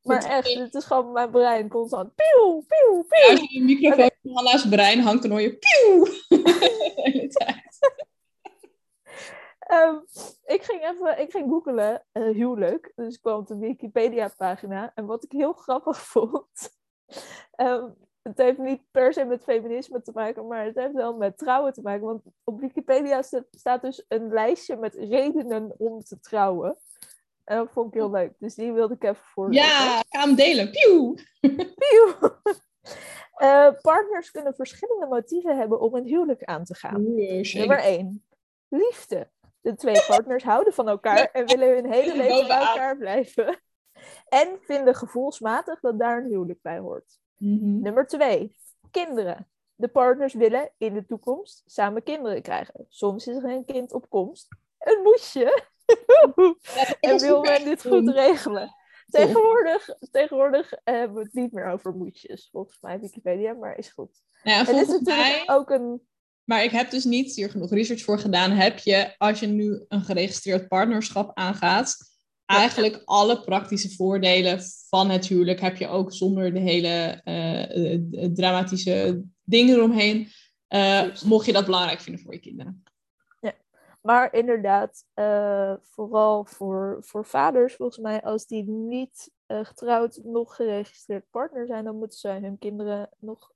[0.03, 2.11] Maar echt, het is gewoon mijn brein constant.
[2.15, 3.25] Pieuw, pieuw, pieuw.
[3.25, 6.05] Ja, als je microfoon van Hanna's brein hangt, dan hoor je pieuw.
[9.71, 10.03] Um,
[10.45, 12.91] ik ging even, ik ging googelen, uh, huwelijk.
[12.95, 14.91] Dus ik kwam op de Wikipedia-pagina.
[14.95, 16.71] En wat ik heel grappig vond,
[17.55, 21.37] um, het heeft niet per se met feminisme te maken, maar het heeft wel met
[21.37, 22.05] trouwen te maken.
[22.05, 26.77] Want op Wikipedia staat dus een lijstje met redenen om te trouwen.
[27.43, 28.33] En dat vond ik heel leuk.
[28.39, 29.65] Dus die wilde ik even voorlezen.
[29.65, 30.71] Ja, ga hem delen.
[30.71, 31.15] Pieuw!
[31.51, 32.15] Pieuw!
[33.37, 37.13] Uh, partners kunnen verschillende motieven hebben om een huwelijk aan te gaan.
[37.53, 38.23] Nummer 1.
[38.69, 39.29] Liefde.
[39.67, 43.59] De twee partners houden van elkaar en willen hun hele leven bij elkaar blijven.
[44.27, 47.19] En vinden gevoelsmatig dat daar een huwelijk bij hoort.
[47.37, 47.81] Mm-hmm.
[47.81, 48.57] Nummer twee,
[48.91, 49.49] kinderen.
[49.75, 52.85] De partners willen in de toekomst samen kinderen krijgen.
[52.89, 54.47] Soms is er een kind op komst.
[54.79, 55.63] Een moesje.
[56.99, 58.75] en wil men dit goed regelen.
[59.07, 64.21] Tegenwoordig, tegenwoordig hebben we het niet meer over moesjes, volgens mij Wikipedia, maar is goed.
[64.43, 65.55] Ja, en is natuurlijk mij...
[65.55, 66.07] ook een
[66.47, 68.51] maar ik heb dus niet hier genoeg research voor gedaan.
[68.51, 71.97] Heb je, als je nu een geregistreerd partnerschap aangaat,
[72.45, 79.23] eigenlijk alle praktische voordelen van het huwelijk heb je ook zonder de hele uh, dramatische
[79.43, 80.27] dingen eromheen.
[80.69, 82.83] Uh, mocht je dat belangrijk vinden voor je kinderen.
[83.39, 83.53] Ja,
[84.01, 91.29] maar inderdaad, uh, vooral voor, voor vaders, volgens mij, als die niet getrouwd nog geregistreerd
[91.29, 93.55] partner zijn, dan moeten ze hun kinderen nog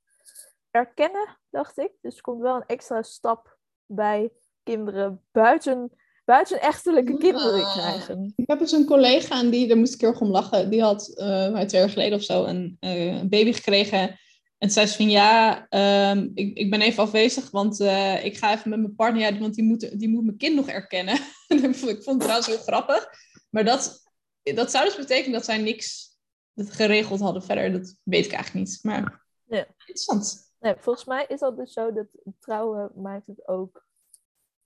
[0.72, 1.92] erkennen, dacht ik.
[2.02, 4.32] Dus er komt wel een extra stap bij
[4.64, 5.92] kinderen buiten
[6.26, 8.34] buiten echtelijke kinderen krijgen.
[8.36, 10.70] Ik heb dus een collega en die, daar moest ik heel erg om lachen.
[10.70, 14.20] Die had uh, twee jaar geleden of zo een, uh, een baby gekregen.
[14.58, 15.68] En zei ze van ja,
[16.12, 19.40] um, ik, ik ben even afwezig, want uh, ik ga even met mijn partner, ja,
[19.40, 21.16] want die moet, die moet mijn kind nog erkennen.
[21.48, 23.10] ik vond het trouwens heel grappig.
[23.50, 24.02] Maar dat,
[24.44, 26.18] dat zou dus betekenen dat zij niks
[26.56, 27.72] geregeld hadden verder.
[27.72, 28.80] Dat weet ik eigenlijk niet.
[28.82, 29.68] Maar ja.
[29.78, 30.51] interessant.
[30.62, 32.08] Nee, volgens mij is dat dus zo dat
[32.40, 33.86] trouwen maakt het ook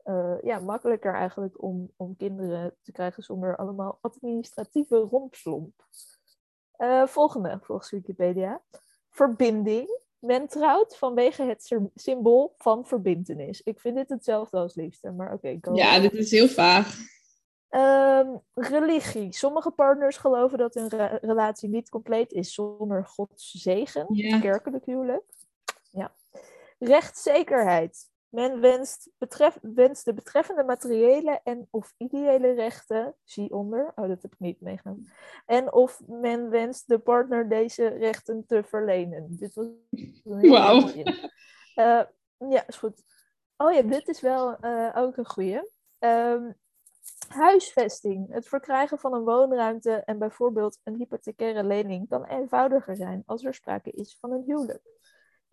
[0.04, 5.86] uh, ja, makkelijker eigenlijk om, om kinderen te krijgen zonder allemaal administratieve rompslomp.
[6.78, 8.62] Uh, volgende, volgens Wikipedia.
[9.10, 10.04] Verbinding.
[10.20, 13.62] Men trouwt vanwege het symbool van verbindenis.
[13.62, 15.58] Ik vind dit hetzelfde als liefde, maar oké.
[15.62, 16.98] Okay, ja, dit is heel vaag.
[17.70, 19.34] Um, religie.
[19.34, 20.88] Sommige partners geloven dat hun
[21.22, 24.06] relatie niet compleet is zonder Gods zegen.
[24.10, 24.40] Ja.
[24.40, 25.24] Kerkelijk huwelijk.
[25.96, 26.12] Ja.
[26.80, 28.14] Rechtszekerheid.
[28.30, 34.22] Men wenst, betref, wenst de betreffende materiële en of ideële rechten, zie onder, oh dat
[34.22, 35.12] heb ik niet meegenomen,
[35.46, 39.28] en of men wenst de partner deze rechten te verlenen.
[39.30, 39.66] Dit was
[40.24, 40.88] een Wauw.
[41.76, 42.04] Uh,
[42.50, 43.04] ja, is goed.
[43.58, 45.70] Oh ja, dit is wel uh, ook een goede.
[46.00, 46.56] Um,
[47.28, 48.34] huisvesting.
[48.34, 53.54] Het verkrijgen van een woonruimte en bijvoorbeeld een hypothecaire lening kan eenvoudiger zijn als er
[53.54, 54.82] sprake is van een huwelijk.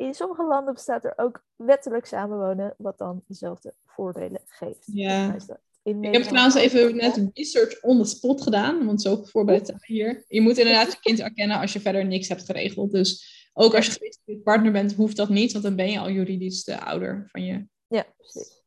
[0.03, 4.89] In sommige landen bestaat er ook wettelijk samenwonen, wat dan dezelfde voordelen geeft.
[4.93, 5.37] Ja.
[5.83, 10.25] Ik heb trouwens even net research on the spot gedaan, want zo voorbereid zijn hier.
[10.29, 12.93] Je moet inderdaad je kind erkennen als je verder niks hebt geregeld.
[12.93, 13.87] Dus ook als
[14.25, 17.45] je partner bent, hoeft dat niet, want dan ben je al juridisch de ouder van
[17.45, 17.67] je.
[17.87, 18.63] Ja, precies.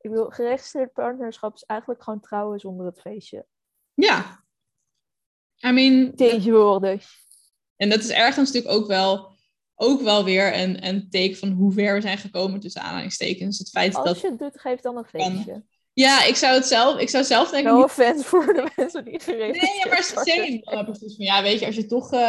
[0.00, 3.46] Ik wil geregistreerd partnerschap is eigenlijk gewoon trouwen zonder het feestje.
[3.94, 4.44] Ja.
[5.66, 6.14] I mean...
[6.14, 7.06] Tegenwoordig.
[7.76, 9.33] En dat is ergens natuurlijk ook wel
[9.74, 13.58] ook wel weer een, een teken van hoe ver we zijn gekomen tussen aanhalingstekens.
[13.58, 15.64] Het feit Als dat, je het doet, geef dan een feestje.
[15.92, 17.72] Ja, ik zou het zelf, ik zou zelf denken...
[17.72, 20.84] No fans voor de mensen die geregeld Nee, ja, maar same.
[20.84, 22.12] precies van, ja, weet je, als je toch...
[22.12, 22.20] Uh,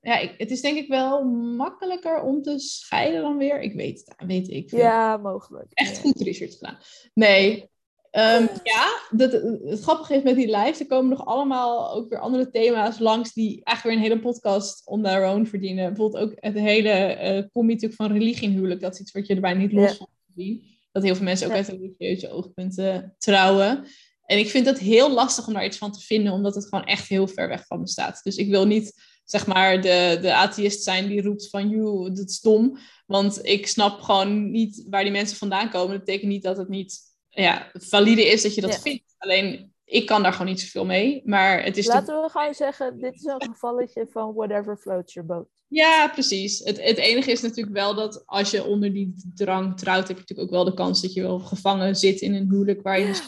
[0.00, 1.24] ja, ik, het is denk ik wel
[1.56, 3.60] makkelijker om te scheiden dan weer.
[3.60, 4.70] Ik weet het, weet ik.
[4.70, 5.66] Ja, mogelijk.
[5.72, 6.78] Echt goed research gedaan.
[7.14, 7.70] Nee,
[8.12, 9.32] Um, ja, dat,
[9.64, 13.32] het grappige is met die live, er komen nog allemaal ook weer andere thema's langs
[13.32, 15.86] die eigenlijk weer een hele podcast on their own verdienen.
[15.86, 18.80] Bijvoorbeeld ook het hele uh, combi van religie in huwelijk.
[18.80, 20.64] Dat is iets wat je erbij niet los van zien.
[20.92, 23.86] Dat heel veel mensen ook uit religieuze oogpunten trouwen.
[24.24, 26.84] En ik vind het heel lastig om daar iets van te vinden, omdat het gewoon
[26.84, 28.20] echt heel ver weg van me staat.
[28.22, 28.92] Dus ik wil niet,
[29.24, 32.78] zeg maar, de, de atheïst zijn die roept van, joh, dat is dom.
[33.06, 35.96] Want ik snap gewoon niet waar die mensen vandaan komen.
[35.96, 39.14] Dat betekent niet dat het niet ja, valide is dat je dat vindt.
[39.18, 41.22] Alleen ik kan daar gewoon niet zoveel mee.
[41.24, 45.28] Maar het is Laten we gewoon zeggen, dit is een gevalletje van whatever floats your
[45.28, 45.48] boat.
[45.68, 46.58] Ja, precies.
[46.58, 50.22] Het, het enige is natuurlijk wel dat als je onder die drang trouwt, heb je
[50.22, 53.22] natuurlijk ook wel de kans dat je wel gevangen zit in een huwelijk waar je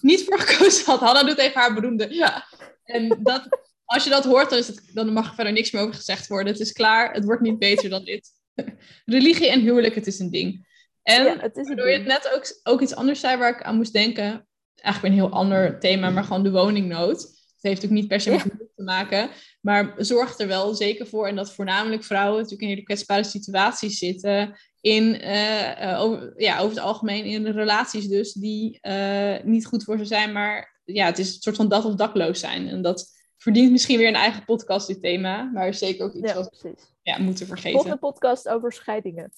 [0.00, 1.00] niet voor gekozen had.
[1.00, 2.14] Hanna doet even haar beroemde.
[2.14, 2.46] Ja.
[2.84, 3.48] En dat,
[3.84, 6.26] als je dat hoort, dan, is het, dan mag er verder niks meer over gezegd
[6.26, 6.52] worden.
[6.52, 8.30] Het is klaar, het wordt niet beter dan dit.
[9.04, 10.72] Religie en huwelijk, het is een ding.
[11.04, 13.62] En ja, het is waardoor je het net ook, ook iets anders zei waar ik
[13.62, 14.46] aan moest denken.
[14.74, 17.20] Eigenlijk een heel ander thema, maar gewoon de woningnood.
[17.20, 18.66] Het heeft ook niet per se met ja.
[18.74, 19.30] te maken.
[19.60, 21.26] Maar zorgt er wel zeker voor.
[21.26, 24.56] En dat voornamelijk vrouwen natuurlijk in hele kwetsbare situaties zitten.
[24.80, 28.32] In, uh, uh, over, ja, over het algemeen in relaties dus.
[28.32, 30.32] Die uh, niet goed voor ze zijn.
[30.32, 32.68] Maar ja, het is een soort van dat of dakloos zijn.
[32.68, 35.42] En dat verdient misschien weer een eigen podcast, dit thema.
[35.42, 37.72] Maar zeker ook iets ja, wat we ja, moeten vergeten.
[37.72, 39.32] Volgende podcast over scheidingen.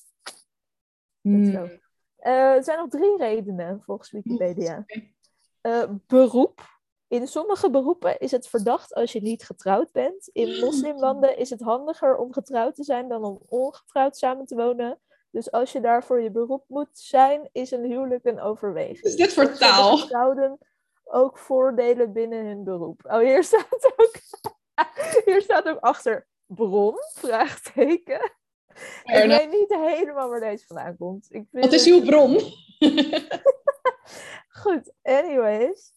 [1.33, 1.81] Hmm.
[2.17, 4.85] er zijn nog drie redenen volgens Wikipedia.
[5.63, 6.61] Uh, beroep.
[7.09, 10.29] In sommige beroepen is het verdacht als je niet getrouwd bent.
[10.33, 15.01] In moslimlanden is het handiger om getrouwd te zijn dan om ongetrouwd samen te wonen.
[15.31, 19.03] Dus als je daarvoor je beroep moet zijn, is een huwelijk een overweging.
[19.03, 19.97] Is dit voor taal?
[19.97, 20.59] Getrouwden
[21.05, 23.01] ook voordelen binnen hun beroep.
[23.05, 24.13] Oh, hier staat ook,
[25.25, 28.33] hier staat ook achter bron, vraagteken.
[29.05, 31.27] Ik weet niet helemaal waar deze vandaan komt.
[31.31, 32.41] Ik Wat is uw bron?
[34.63, 35.93] Goed, anyways.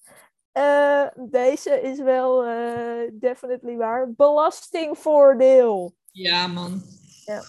[0.53, 4.11] Uh, deze is wel uh, definitely waar.
[4.11, 5.95] Belastingvoordeel.
[6.11, 6.81] Ja, man.
[7.25, 7.41] Ja.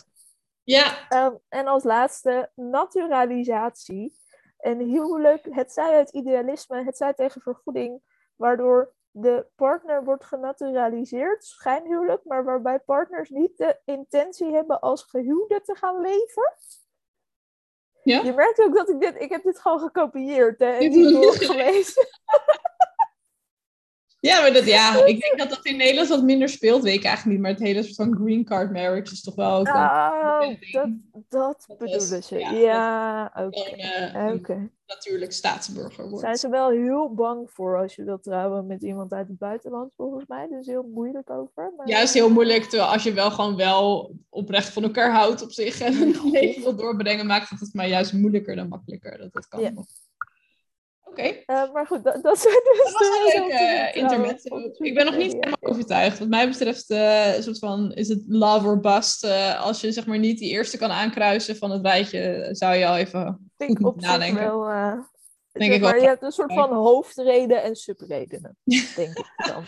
[0.62, 1.10] ja.
[1.26, 4.18] Um, en als laatste, naturalisatie.
[4.58, 8.00] Een huwelijk, het zij uit idealisme, het zij tegen vergoeding,
[8.36, 15.60] waardoor de partner wordt genaturaliseerd, schijnhuwelijk, maar waarbij partners niet de intentie hebben als gehuwde
[15.60, 16.54] te gaan leven.
[18.02, 18.22] Ja?
[18.22, 22.06] Je merkt ook dat ik dit, ik heb dit gewoon gekopieerd hè, en niet doorgelezen.
[24.20, 27.04] Ja, maar dat, ja, ik denk dat dat in Nederland wat minder speelt, weet ik
[27.04, 27.46] eigenlijk niet.
[27.46, 30.40] Maar het hele soort van green card marriage is toch wel ook oh,
[30.72, 30.88] dat,
[31.28, 32.38] dat, bedoelen ze.
[32.38, 34.56] Ja, oké.
[34.56, 36.20] Uh, Natuurlijk staatsburger wordt.
[36.20, 39.92] Zijn ze wel heel bang voor als je wilt trouwen met iemand uit het buitenland,
[39.96, 40.48] volgens mij.
[40.48, 41.72] Dus heel moeilijk over.
[41.76, 41.88] Maar...
[41.88, 45.80] Juist heel moeilijk, terwijl als je wel gewoon wel oprecht van elkaar houdt op zich
[45.80, 49.18] en een leven wil doorbrengen, maakt het het maar juist moeilijker dan makkelijker.
[49.18, 49.60] Dat dat kan.
[49.60, 49.72] Ja.
[51.20, 54.58] Eh, maar goed, dat, dat zijn dus dat was een leuke intermezzo.
[54.78, 56.18] Ik ben nog niet helemaal overtuigd.
[56.18, 59.24] Wat mij betreft uh, soort van, is het love or bust.
[59.24, 62.86] Uh, als je zeg maar niet die eerste kan aankruisen van het rijtje, zou je
[62.86, 64.42] al even goed moeten nadenken.
[64.42, 64.64] Wel,
[65.52, 66.02] denk ik maar, wel.
[66.02, 68.56] Je hebt een soort van hoofdreden en subredenen,
[68.96, 69.64] denk ik dan.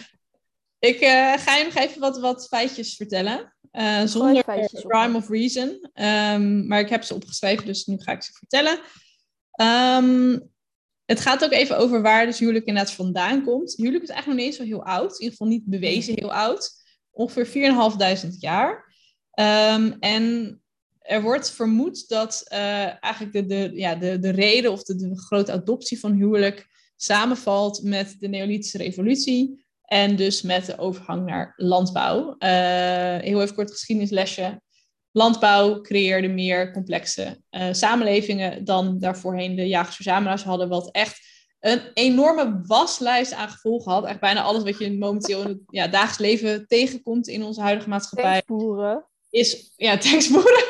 [0.79, 0.99] Ik
[1.38, 3.53] ga je nog even wat, wat feitjes vertellen.
[3.73, 5.69] Uh, zonder rhyme of reason.
[5.95, 8.79] Um, maar ik heb ze opgeschreven, dus nu ga ik ze vertellen.
[9.61, 10.52] Um,
[11.12, 13.75] het gaat ook even over waar dus huwelijk inderdaad vandaan komt.
[13.77, 15.12] Huwelijk is eigenlijk nog niet eens zo heel oud.
[15.12, 16.70] In ieder geval niet bewezen heel oud.
[17.11, 17.72] Ongeveer
[18.27, 18.94] 4.500 jaar.
[19.35, 20.57] Um, en
[20.98, 25.20] er wordt vermoed dat uh, eigenlijk de, de, ja, de, de reden of de, de
[25.20, 31.53] grote adoptie van huwelijk samenvalt met de Neolithische revolutie en dus met de overgang naar
[31.57, 32.29] landbouw.
[32.38, 32.38] Uh,
[33.18, 34.61] heel even kort geschiedenislesje.
[35.12, 42.61] Landbouw creëerde meer complexe uh, samenlevingen dan daarvoorheen de jagers-verzamelaars hadden, wat echt een enorme
[42.66, 44.05] waslijst aan gevolgen had.
[44.05, 47.88] Echt bijna alles wat je momenteel in het ja, dagelijks leven tegenkomt in onze huidige
[47.88, 48.33] maatschappij.
[48.33, 49.07] Tekstboeren.
[49.31, 50.64] Is, ja, tekstboeren.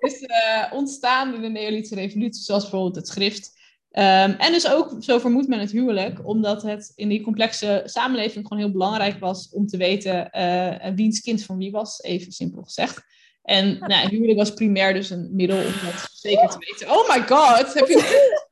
[0.00, 3.60] is uh, ontstaan in de Neolithische revolutie, zoals bijvoorbeeld het schrift.
[3.94, 4.02] Um,
[4.38, 8.62] en dus ook, zo vermoedt men het huwelijk, omdat het in die complexe samenleving gewoon
[8.62, 13.04] heel belangrijk was om te weten uh, wiens kind van wie was, even simpel gezegd.
[13.42, 16.90] En nou, huwelijk was primair dus een middel om dat zeker te weten.
[16.90, 18.30] Oh my god, heb je...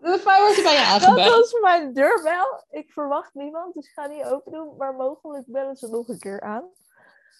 [0.00, 1.28] De wordt bij je aangebeld.
[1.28, 2.64] Dat was mijn deurbel.
[2.70, 4.76] Ik verwacht niemand, dus ik ga niet open doen.
[4.78, 6.64] Maar mogelijk bellen ze nog een keer aan.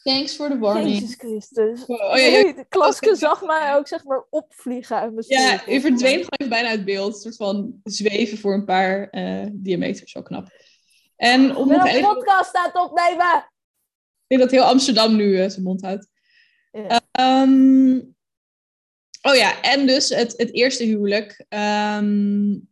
[0.02, 0.98] Thanks for the warning.
[0.98, 1.86] Jezus Christus.
[1.86, 2.52] Oh, ja, ja.
[2.52, 6.48] De klaske zag mij ook zeg maar opvliegen uit mijn Ja, je verdween gewoon even
[6.48, 7.14] bijna uit beeld.
[7.14, 10.12] Een soort van zweven voor een paar uh, diameters.
[10.12, 10.48] Zo knap.
[11.16, 13.50] En om nog een podcast staat opnemen.
[14.30, 16.08] Ik denk dat heel Amsterdam nu uh, zijn mond houdt.
[16.72, 17.00] Ja.
[17.42, 18.14] Um,
[19.22, 21.44] oh ja, en dus het, het eerste huwelijk.
[21.48, 22.68] Um,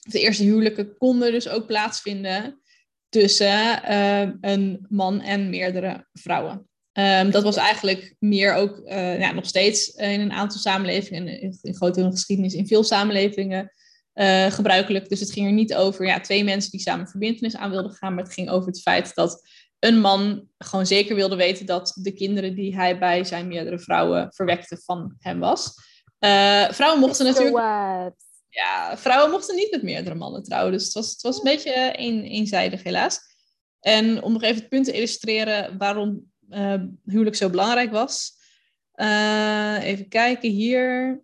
[0.00, 2.60] de eerste huwelijken konden dus ook plaatsvinden
[3.08, 6.68] tussen uh, een man en meerdere vrouwen.
[6.92, 11.58] Um, dat was eigenlijk meer ook uh, ja, nog steeds in een aantal samenlevingen, in,
[11.62, 13.72] in grote geschiedenis, in veel samenlevingen
[14.48, 15.08] gebruikelijk.
[15.08, 18.14] Dus het ging er niet over ja, twee mensen die samen verbindenis aan wilden gaan,
[18.14, 19.48] maar het ging over het feit dat
[19.82, 24.32] een man gewoon zeker wilde weten dat de kinderen die hij bij zijn meerdere vrouwen
[24.32, 25.74] verwekte van hem was.
[26.20, 27.56] Uh, vrouwen mochten natuurlijk.
[28.48, 30.72] Ja, vrouwen mochten niet met meerdere mannen trouwen.
[30.72, 33.18] Dus het was, het was een beetje een, eenzijdig, helaas.
[33.80, 38.32] En om nog even het punt te illustreren waarom uh, huwelijk zo belangrijk was.
[38.94, 41.20] Uh, even kijken hier.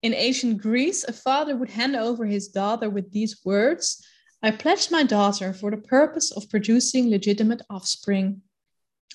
[0.00, 4.06] In ancient Greece, a father would hand over his daughter with these words:
[4.46, 8.42] I pledge my daughter for the purpose of producing legitimate offspring.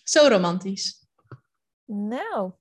[0.03, 1.05] Zo romantisch.
[1.85, 2.51] Nou,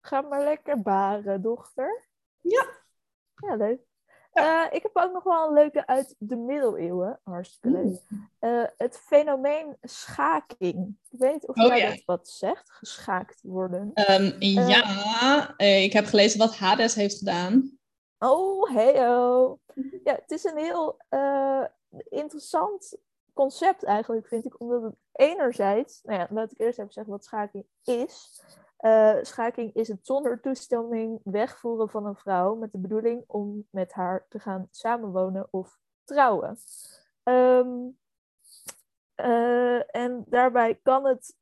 [0.00, 2.08] ga maar lekker baren, dochter.
[2.40, 2.66] Ja.
[3.34, 3.80] Ja, leuk.
[4.34, 7.20] Uh, ik heb ook nog wel een leuke uit de middeleeuwen.
[7.22, 8.00] Hartstikke leuk.
[8.40, 10.96] Uh, het fenomeen schaking.
[11.10, 11.88] Ik weet niet of oh, jij ja.
[11.88, 13.92] dat wat zegt, geschaakt worden.
[14.10, 17.78] Um, uh, ja, ik heb gelezen wat Hades heeft gedaan.
[18.18, 19.59] Oh, heyo.
[20.04, 20.96] Ja, het is een heel
[22.08, 22.98] interessant
[23.32, 24.60] concept eigenlijk, vind ik.
[24.60, 26.02] Omdat het enerzijds...
[26.02, 28.44] Nou ja, laat ik eerst even zeggen wat schaking is.
[28.80, 33.92] Uh, schaking is het zonder toestemming wegvoeren van een vrouw met de bedoeling om met
[33.92, 36.56] haar te gaan samenwonen of trouwen.
[37.24, 37.98] Um,
[39.16, 41.36] uh, en daarbij kan het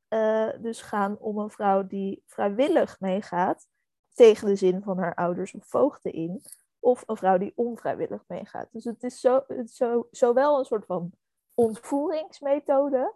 [0.62, 3.66] dus gaan om een vrouw die vrijwillig meegaat
[4.14, 6.42] tegen de zin van haar ouders of voogden in,
[6.80, 8.68] of een vrouw die onvrijwillig meegaat.
[8.72, 11.12] Dus het is zo, het zo, zowel een soort van
[11.54, 13.14] ontvoeringsmethode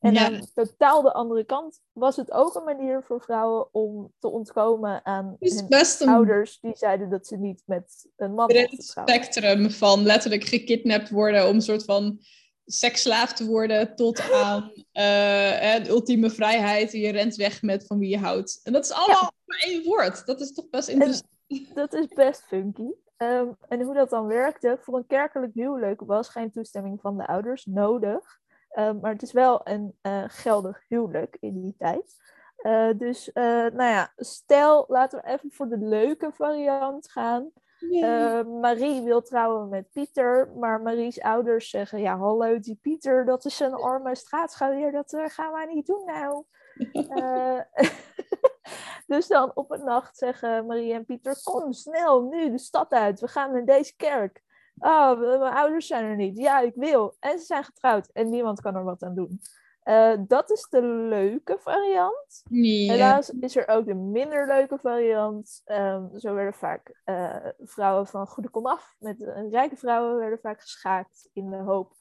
[0.00, 0.26] en ja.
[0.26, 5.04] aan totaal de andere kant was het ook een manier voor vrouwen om te ontkomen
[5.04, 6.08] aan hun een...
[6.08, 11.48] ouders die zeiden dat ze niet met een man Het spectrum van letterlijk gekidnapt worden
[11.48, 12.18] om een soort van
[12.64, 16.92] seksslaaf te worden tot aan uh, de ultieme vrijheid.
[16.92, 18.60] Je rent weg met van wie je houdt.
[18.62, 19.32] En dat is allemaal ja.
[19.44, 20.26] maar één woord.
[20.26, 21.34] Dat is toch best interessant.
[21.74, 22.90] Dat is best funky.
[23.18, 27.26] Um, en hoe dat dan werkte, voor een kerkelijk huwelijk was geen toestemming van de
[27.26, 28.38] ouders nodig.
[28.72, 32.14] Uh, maar het is wel een uh, geldig huwelijk in die tijd.
[32.62, 37.50] Uh, dus nou ja, stel, laten we even voor de leuke variant gaan.
[37.78, 38.46] Yeah.
[38.60, 43.60] Marie wil trouwen met Pieter, maar Marie's ouders zeggen: Ja, hallo, die Pieter, dat is
[43.60, 46.44] een arme straatschouwer, dat gaan wij niet doen nou.
[49.06, 53.20] dus dan op een nacht zeggen Marie en Pieter: Kom snel, nu de stad uit,
[53.20, 54.44] we gaan naar deze kerk.
[54.78, 56.38] Oh, mijn ouders zijn er niet.
[56.38, 57.16] Ja, ik wil.
[57.20, 59.40] En ze zijn getrouwd en niemand kan er wat aan doen.
[59.84, 62.42] Uh, dat is de leuke variant.
[62.48, 62.90] Nee.
[62.90, 65.62] Helaas is er ook de minder leuke variant.
[65.64, 70.60] Um, zo werden vaak uh, vrouwen van goede komaf, met uh, rijke vrouwen, werden vaak
[70.60, 71.94] geschaakt in de hoop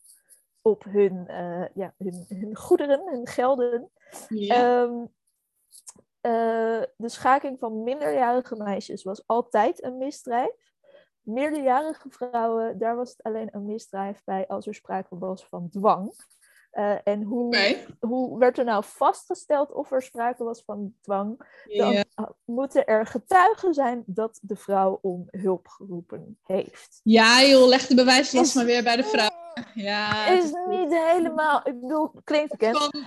[0.62, 1.24] op hun,
[1.74, 3.92] ja, hun, hun, goederen, hun gelden.
[4.28, 4.82] Ja.
[4.82, 5.14] Um,
[6.98, 10.74] de schaking van minderjarige meisjes was altijd een misdrijf.
[11.22, 16.14] meerderjarige vrouwen, daar was het alleen een misdrijf bij als er sprake was van dwang.
[16.78, 21.42] Uh, en hoe, hoe werd er nou vastgesteld of er sprake was van dwang?
[21.66, 22.04] Dan
[22.46, 27.00] moeten er getuigen zijn dat de vrouw om hulp geroepen heeft.
[27.04, 29.30] Ja, joh, leg de bewijslast maar weer bij de vrouw.
[29.74, 32.78] Ja, is niet helemaal, ik bedoel, klinkt bekend.
[32.78, 33.04] Van, uh,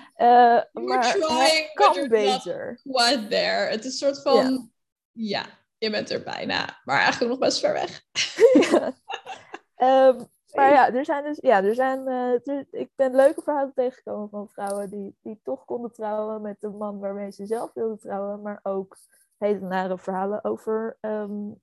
[0.72, 2.80] maar het kan beter.
[2.84, 3.70] What there.
[3.70, 4.70] Het is een soort van,
[5.12, 5.44] ja.
[5.78, 8.02] je bent er bijna, maar eigenlijk nog best ver weg.
[8.70, 8.94] ja.
[10.08, 10.28] um,
[10.58, 12.08] maar ja, er zijn dus, ja, er zijn,
[12.46, 16.68] uh, ik ben leuke verhalen tegengekomen van vrouwen die, die toch konden trouwen met de
[16.68, 18.96] man waarmee ze zelf wilden trouwen, maar ook
[19.38, 21.60] hele nare verhalen over um,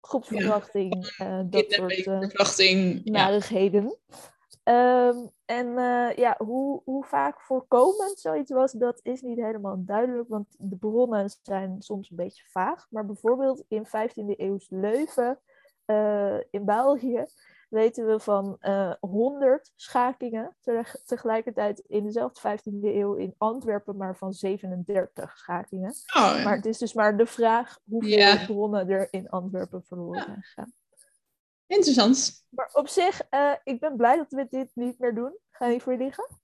[0.00, 1.38] groepsverkrachting, ja.
[1.38, 3.98] uh, dat soort uh, narigheden.
[4.08, 5.08] Ja.
[5.08, 10.28] Um, en uh, ja, hoe, hoe vaak voorkomend zoiets was, dat is niet helemaal duidelijk,
[10.28, 12.86] want de bronnen zijn soms een beetje vaag.
[12.90, 15.38] Maar bijvoorbeeld in 15e eeuws Leuven
[15.86, 17.24] uh, in België
[17.68, 20.56] weten we van uh, eh, 100 schakingen.
[21.04, 25.94] Tegelijkertijd in dezelfde 15e eeuw in Antwerpen maar van 37 schakingen.
[26.16, 28.46] Oh, Maar het is dus maar de vraag hoeveel yeah.
[28.46, 30.72] bronnen er in Antwerpen verloren zijn gegaan.
[31.66, 32.44] Interessant.
[32.48, 35.36] Maar op zich, uh, ik ben blij dat we dit niet meer doen.
[35.50, 36.41] Ga je voor liggen?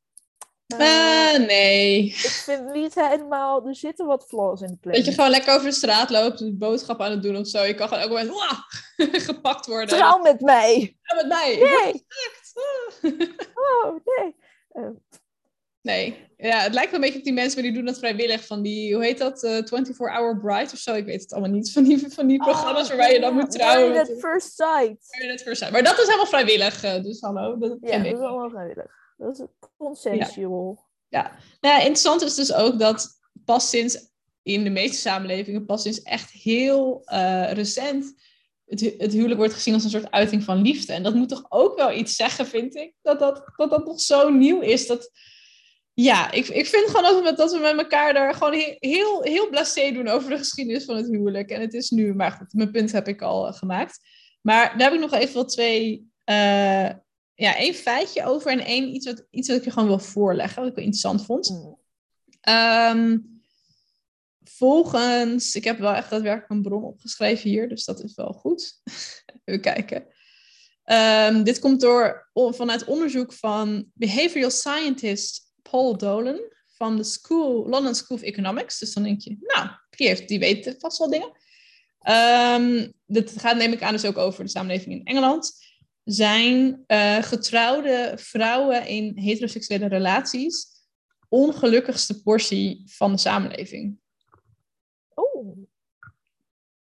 [0.77, 2.05] Uh, nee.
[2.05, 3.67] Ik vind niet helemaal...
[3.67, 4.95] Er zitten wat flaws in de plek.
[4.95, 7.63] Dat je gewoon lekker over de straat loopt, een boodschap aan het doen of zo.
[7.63, 8.53] Je kan gewoon ook wow,
[9.29, 9.97] gepakt worden.
[9.97, 10.97] Trouw met mij.
[11.03, 11.57] Trouw met mij.
[11.57, 12.07] Nee.
[13.55, 14.37] oh, nee.
[14.73, 14.91] Uh.
[15.83, 16.27] Nee.
[16.37, 18.47] Ja, het lijkt wel een beetje op die mensen, maar die doen dat vrijwillig.
[18.47, 19.43] Van die, hoe heet dat?
[19.43, 20.95] Uh, 24 Hour Bride of zo.
[20.95, 21.73] Ik weet het allemaal niet.
[21.73, 23.93] Van die, van die programma's oh, waarbij je dan moet trouwen.
[23.93, 25.19] Married at first sight.
[25.19, 25.73] Married at first sight.
[25.73, 26.81] Maar dat is helemaal vrijwillig.
[26.81, 27.59] dus hallo.
[27.59, 29.07] Dat ja, dat is allemaal vrijwillig.
[29.19, 30.87] Dat is consensual.
[31.09, 31.23] Ja.
[31.23, 31.39] ja.
[31.61, 33.09] Nou ja, interessant is dus ook dat
[33.45, 34.11] pas sinds
[34.43, 38.15] in de meeste samenlevingen, pas sinds echt heel uh, recent,
[38.67, 40.93] het, het, huwelijk wordt gezien als een soort uiting van liefde.
[40.93, 44.01] En dat moet toch ook wel iets zeggen, vind ik, dat dat, dat, dat nog
[44.01, 44.87] zo nieuw is.
[44.87, 45.11] Dat,
[45.95, 49.49] ja, ik, ik vind gewoon ook dat we met elkaar daar gewoon heel, heel, heel
[49.49, 51.51] blasé doen over de geschiedenis van het huwelijk.
[51.51, 53.99] En het is nu, maar goed, mijn punt heb ik al uh, gemaakt.
[54.41, 56.91] Maar daar heb ik nog even wel twee uh,
[57.39, 60.61] ja, één feitje over en één iets wat, iets wat ik je gewoon wil voorleggen,
[60.61, 61.49] wat ik wel interessant vond.
[61.51, 61.79] Mm.
[62.41, 63.19] Ehm,
[64.45, 68.81] volgens, ik heb wel echt daadwerkelijk een bron opgeschreven hier, dus dat is wel goed.
[69.45, 70.07] Even kijken.
[70.85, 77.95] Um, dit komt door vanuit onderzoek van behavioral scientist Paul Dolan van de School, London
[77.95, 78.79] School of Economics.
[78.79, 81.33] Dus dan denk je, nou, die, heeft, die weet vast wel dingen.
[82.09, 85.68] Um, dit gaat neem ik aan dus ook over de samenleving in Engeland
[86.09, 90.67] zijn uh, getrouwde vrouwen in heteroseksuele relaties
[91.29, 93.99] ongelukkigste portie van de samenleving.
[95.15, 95.57] Oh.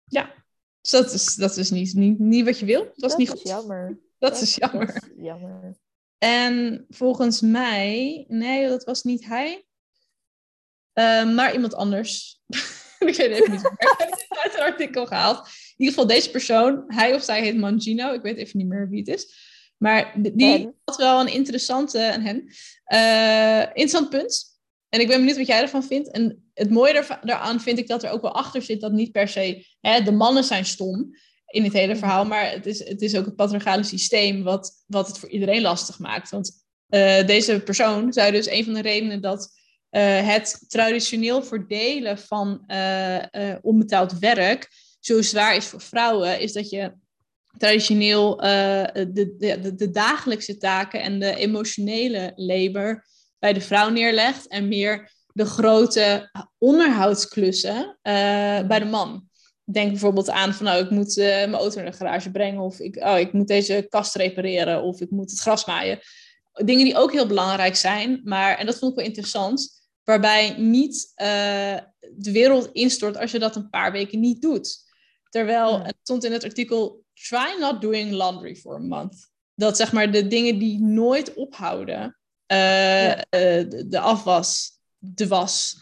[0.05, 0.35] Ja,
[0.81, 2.85] dus dat is, dat is niet, niet, niet wat je wil.
[2.85, 3.49] Dat, dat is niet is goed.
[3.49, 3.99] jammer.
[4.19, 4.95] Dat, dat is jammer.
[4.95, 5.77] Is jammer.
[6.19, 9.67] En volgens mij, nee, dat was niet hij,
[10.95, 12.41] uh, maar iemand anders.
[12.99, 13.65] ik weet even niet.
[13.79, 15.49] ik heb het uit een artikel gehaald.
[15.77, 18.13] In ieder geval deze persoon, hij of zij heet Mangino.
[18.13, 19.35] Ik weet even niet meer wie het is.
[19.77, 22.49] Maar die had wel een interessante, en hen,
[22.89, 24.45] uh, interessant punt.
[24.89, 26.11] En ik ben benieuwd wat jij ervan vindt.
[26.11, 29.29] En het mooie daaraan vind ik dat er ook wel achter zit dat niet per
[29.29, 31.11] se hè, de mannen zijn stom
[31.47, 35.07] in het hele verhaal, maar het is, het is ook het patriarchale systeem wat, wat
[35.07, 36.31] het voor iedereen lastig maakt.
[36.31, 39.49] Want uh, deze persoon zei dus een van de redenen dat
[39.91, 42.67] uh, het traditioneel verdelen van
[43.63, 44.69] onbetaald werk
[45.07, 46.93] zo zwaar is voor vrouwen, is dat je
[47.59, 53.05] traditioneel de, de, de, dagelijkse taken en de emotionele labor
[53.39, 57.99] bij de vrouw neerlegt en meer de grote onderhoudsklussen
[58.67, 59.29] bij de man.
[59.65, 62.97] Denk bijvoorbeeld aan van nou, ik moet mijn auto naar de garage brengen of ik,
[62.97, 65.99] oh, ik moet deze kast repareren of ik moet het gras maaien.
[66.53, 71.13] Dingen die ook heel belangrijk zijn, maar, en dat vond ik wel interessant, waarbij niet
[71.17, 74.85] de wereld instort als je dat een paar weken niet doet.
[75.37, 79.31] Terwijl het stond in het artikel: try not doing laundry for a month.
[79.55, 82.19] Dat zeg maar de dingen die nooit ophouden,
[82.53, 85.77] uh, uh, de, de, afwas, de was,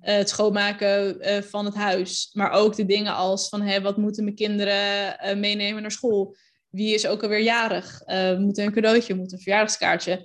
[0.00, 4.36] het schoonmaken van het huis, maar ook de dingen als van hé, wat moeten mijn
[4.36, 6.36] kinderen meenemen naar school?
[6.68, 8.02] Wie is ook alweer jarig?
[8.38, 10.22] moeten een cadeautje, moeten een verjaardagskaartje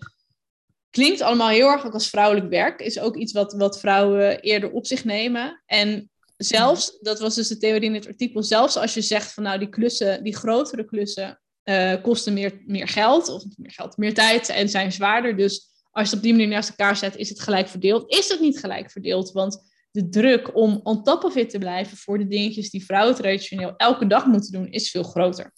[0.95, 2.79] klinkt allemaal heel erg ook als vrouwelijk werk.
[2.79, 5.63] Is ook iets wat, wat vrouwen eerder op zich nemen.
[5.65, 9.43] En zelfs, dat was dus de theorie in het artikel, zelfs als je zegt van
[9.43, 14.13] nou die klussen, die grotere klussen, uh, kosten meer, meer geld, of meer geld, meer
[14.13, 15.37] tijd en zijn zwaarder.
[15.37, 18.13] Dus als je het op die manier naast elkaar zet, is het gelijk verdeeld.
[18.13, 19.31] Is het niet gelijk verdeeld?
[19.31, 23.15] Want de druk om on top of it te blijven voor de dingetjes die vrouwen
[23.15, 25.53] traditioneel elke dag moeten doen, is veel groter.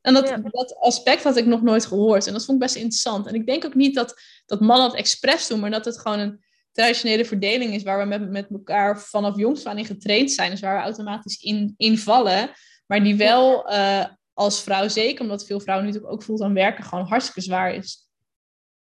[0.00, 2.26] En dat, dat aspect had ik nog nooit gehoord.
[2.26, 3.26] En dat vond ik best interessant.
[3.26, 6.18] En ik denk ook niet dat, dat mannen het expres doen, maar dat het gewoon
[6.18, 10.50] een traditionele verdeling is waar we met, met elkaar vanaf jongs aan in getraind zijn.
[10.50, 12.50] Dus waar we automatisch in, in vallen.
[12.86, 16.84] Maar die wel uh, als vrouw, zeker omdat veel vrouwen natuurlijk ook voelt aan werken,
[16.84, 18.10] gewoon hartstikke zwaar is.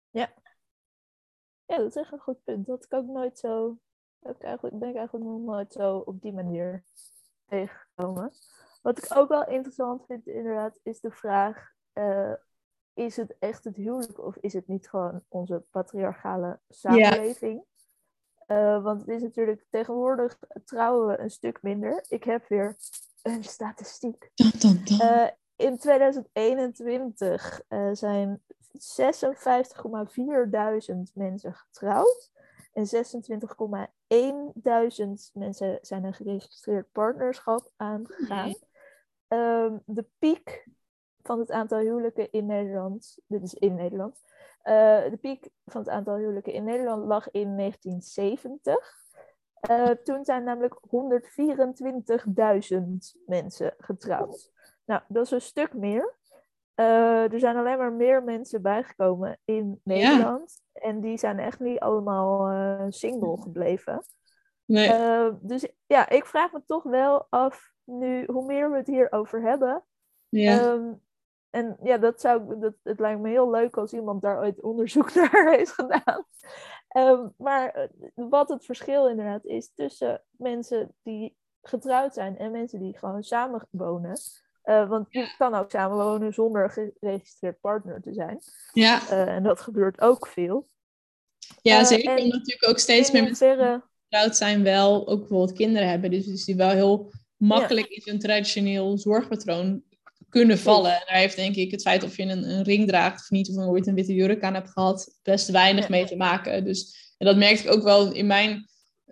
[0.10, 0.34] Ja.
[1.66, 2.66] Ja, dat is echt een goed punt.
[2.66, 3.78] Dat ik ook nooit zo.
[4.22, 6.84] Ik eigenlijk, ben ik eigenlijk nog nooit zo op die manier
[7.48, 8.32] tegengekomen.
[8.82, 12.34] Wat ik ook wel interessant vind, inderdaad, is de vraag: uh,
[12.94, 17.64] is het echt het huwelijk of is het niet gewoon onze patriarchale samenleving?
[18.48, 22.06] Uh, want het is natuurlijk tegenwoordig trouwen we een stuk minder.
[22.08, 22.76] Ik heb weer
[23.22, 24.32] een statistiek.
[24.92, 28.42] Uh, in 2021 uh, zijn
[28.78, 32.32] 56,4 duizend mensen getrouwd.
[32.74, 38.56] En 26,1 duizend mensen zijn een geregistreerd partnerschap aangegaan.
[39.28, 40.68] Um, de piek
[41.22, 44.22] van het aantal huwelijken in Nederland, dit is in Nederland,
[44.68, 48.96] uh, de piek van het aantal huwelijken in Nederland lag in 1970.
[49.70, 50.80] Uh, toen zijn namelijk
[52.74, 52.82] 124.000
[53.26, 54.52] mensen getrouwd.
[54.86, 56.16] Nou, dat is een stuk meer.
[56.76, 60.62] Uh, er zijn alleen maar meer mensen bijgekomen in Nederland.
[60.74, 60.82] Ja.
[60.82, 64.06] En die zijn echt niet allemaal uh, single gebleven.
[64.66, 64.90] Nee.
[64.90, 69.42] Uh, dus ja, ik vraag me toch wel af, nu, hoe meer we het hierover
[69.42, 69.84] hebben.
[70.30, 70.72] Ja.
[70.72, 71.02] Um,
[71.50, 75.14] en ja, dat zou, dat, het lijkt me heel leuk als iemand daar ooit onderzoek
[75.16, 76.26] naar heeft gedaan.
[76.98, 82.98] Um, maar wat het verschil inderdaad is tussen mensen die getrouwd zijn en mensen die
[82.98, 84.20] gewoon samen wonen.
[84.64, 88.40] Uh, want je kan ook samenwonen zonder geregistreerd partner te zijn.
[88.74, 89.02] Ja.
[89.02, 90.68] Uh, en dat gebeurt ook veel.
[91.62, 92.18] Ja, uh, zeker.
[92.18, 96.12] En natuurlijk ook steeds meer mensen die getrouwd zijn wel ook bijvoorbeeld kinderen hebben.
[96.12, 97.96] Dus, dus die wel heel makkelijk ja.
[97.96, 99.84] in een traditioneel zorgpatroon
[100.30, 100.92] kunnen vallen.
[100.92, 103.50] En daar heeft denk ik het feit of je een, een ring draagt of niet,
[103.50, 106.66] of je ooit een witte jurk aan hebt gehad, best weinig mee te maken.
[106.66, 108.68] Dus en dat merkte ik ook wel in mijn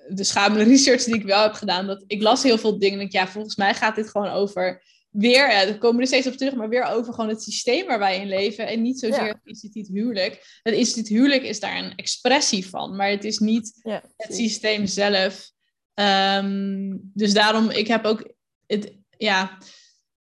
[0.07, 1.87] de schamele research die ik wel heb gedaan.
[1.87, 2.99] Dat ik las heel veel dingen.
[2.99, 6.07] En ik, ja, volgens mij gaat dit gewoon over weer, ja, daar komen we er
[6.07, 8.67] steeds op terug, maar weer over gewoon het systeem waar wij in leven.
[8.67, 9.27] En niet zozeer ja.
[9.27, 10.59] het instituut huwelijk.
[10.63, 14.85] Het instituut huwelijk is daar een expressie van, maar het is niet ja, het systeem
[14.85, 15.51] zelf.
[15.93, 18.33] Um, dus daarom, ik heb ook
[18.67, 19.57] het, ja,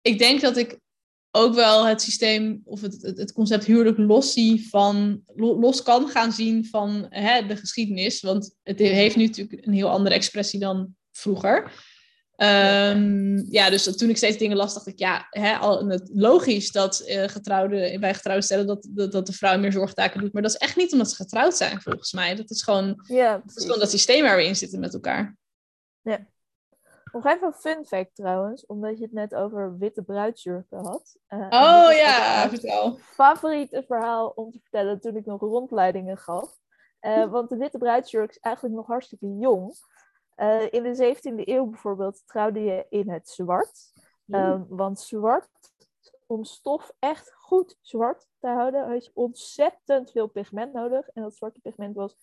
[0.01, 0.79] ik denk dat ik
[1.31, 6.31] ook wel het systeem of het, het, concept huwelijk los, zie van, los kan gaan
[6.31, 8.21] zien van hè, de geschiedenis.
[8.21, 11.71] Want het heeft nu natuurlijk een heel andere expressie dan vroeger.
[12.37, 16.71] Um, ja, dus toen ik steeds dingen las, dacht ik, ja, hè, al, het, logisch
[16.71, 20.33] dat uh, getrouwde, bij getrouwde stellen dat, dat, dat, de vrouw meer zorgtaken doet.
[20.33, 22.35] Maar dat is echt niet omdat ze getrouwd zijn, volgens mij.
[22.35, 25.37] Dat is gewoon, ja, dat, is gewoon dat systeem waar we in zitten met elkaar.
[26.01, 26.27] Ja.
[27.11, 31.17] Nog even een fun fact trouwens, omdat je het net over witte bruidsjurken had.
[31.29, 32.97] Uh, oh ja, vertel.
[32.97, 36.59] Favoriete verhaal om te vertellen toen ik nog rondleidingen gaf.
[37.01, 39.73] Uh, want de witte bruidsjurk is eigenlijk nog hartstikke jong.
[40.35, 43.93] Uh, in de 17e eeuw bijvoorbeeld trouwde je in het zwart.
[44.27, 45.49] Um, want zwart,
[46.27, 51.07] om stof echt goed zwart te houden, had je ontzettend veel pigment nodig.
[51.07, 52.17] En dat zwarte pigment was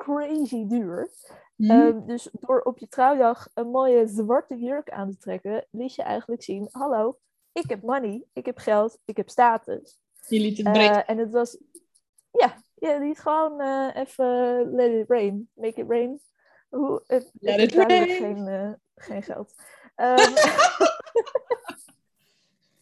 [0.00, 1.10] crazy duur.
[1.56, 1.70] Mm.
[1.70, 6.02] Um, dus door op je trouwdag een mooie zwarte jurk aan te trekken, liet je
[6.02, 7.18] eigenlijk zien: hallo,
[7.52, 9.98] ik heb money, ik heb geld, ik heb status.
[10.28, 10.90] Je liet het breed.
[10.90, 11.58] Uh, en het was,
[12.30, 16.20] ja, je liet gewoon uh, even let it rain, make it rain.
[16.68, 18.08] Hoe, het, let it rain.
[18.08, 19.54] Geen, uh, geen geld.
[19.96, 20.16] Um,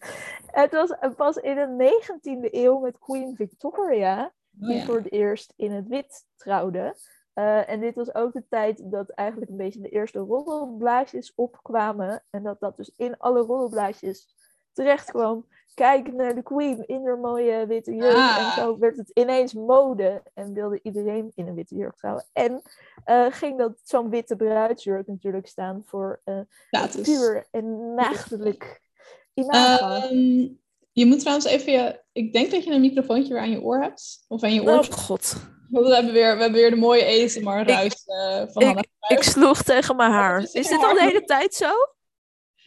[0.62, 4.85] het was pas in de 19e eeuw met Queen Victoria die oh ja.
[4.85, 6.97] voor het eerst in het wit trouwde.
[7.35, 12.25] Uh, en dit was ook de tijd dat eigenlijk een beetje de eerste roddelblaadjes opkwamen.
[12.31, 14.37] En dat dat dus in alle roddelblaadjes
[14.73, 15.47] terecht kwam.
[15.75, 18.15] Kijk naar de queen in haar mooie witte jurk.
[18.15, 18.39] Ah.
[18.39, 20.23] En zo werd het ineens mode.
[20.35, 22.25] En wilde iedereen in een witte jurk trouwen.
[22.33, 22.63] En
[23.07, 26.41] uh, ging dat zo'n witte bruidsjurk natuurlijk staan voor uh,
[27.03, 28.83] puur en maagdelijk
[29.35, 30.09] imago.
[30.11, 30.61] Um,
[30.99, 32.03] je moet trouwens even je...
[32.13, 34.25] Ik denk dat je een microfoontje weer aan je oor hebt.
[34.29, 34.79] Of aan je oor.
[34.79, 35.37] Oh god.
[35.69, 39.97] We hebben weer, we hebben weer de mooie ASMR-ruis uh, van ik, Ik sloeg tegen
[39.97, 40.43] mijn haar.
[40.43, 41.71] Is, dit al de hele tijd zo?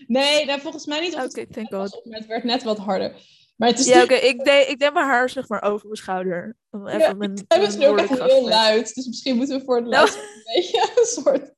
[0.08, 1.16] Nee, nou, volgens mij niet.
[1.16, 2.00] Oké, okay, thank god.
[2.04, 3.16] Het werd net wat harder.
[3.56, 4.14] Maar het is ja, oké.
[4.14, 4.28] Okay.
[4.28, 6.58] Ik, deed, ik deed mijn haar zeg maar over mijn schouder.
[6.70, 8.96] Om even ja, mijn, het is nu ook echt heel luid.
[8.96, 10.02] Dus misschien moeten we voor het no.
[10.02, 10.10] een
[10.54, 11.54] beetje een soort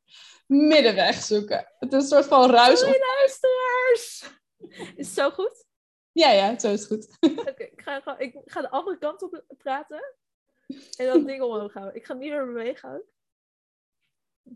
[0.47, 1.73] middenweg zoeken.
[1.79, 2.81] Het is een soort van ruis.
[2.81, 4.23] Hoi luisteraars!
[4.95, 5.65] Is het zo goed?
[6.13, 7.17] Ja, ja, zo is het goed.
[7.39, 10.15] Oké, okay, ik, ga, ik ga de andere kant op praten.
[10.97, 11.95] En dat ding omhoog houden.
[11.95, 13.11] Ik ga niet meer bewegen ook.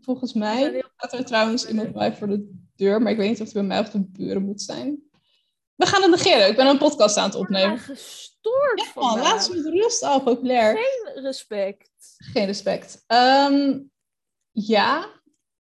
[0.00, 3.44] Volgens mij staat er trouwens iemand bij voor de deur, maar ik weet niet of
[3.44, 5.02] het bij mij of de buren moet zijn.
[5.74, 6.48] We gaan het negeren.
[6.48, 7.74] Ik ben een podcast aan het opnemen.
[7.74, 10.76] Ik gestoord ja, man, laat ze met rust al, populair.
[10.76, 11.90] Geen respect.
[12.16, 13.04] Geen respect.
[13.06, 13.80] Ehm,
[14.50, 15.20] ja,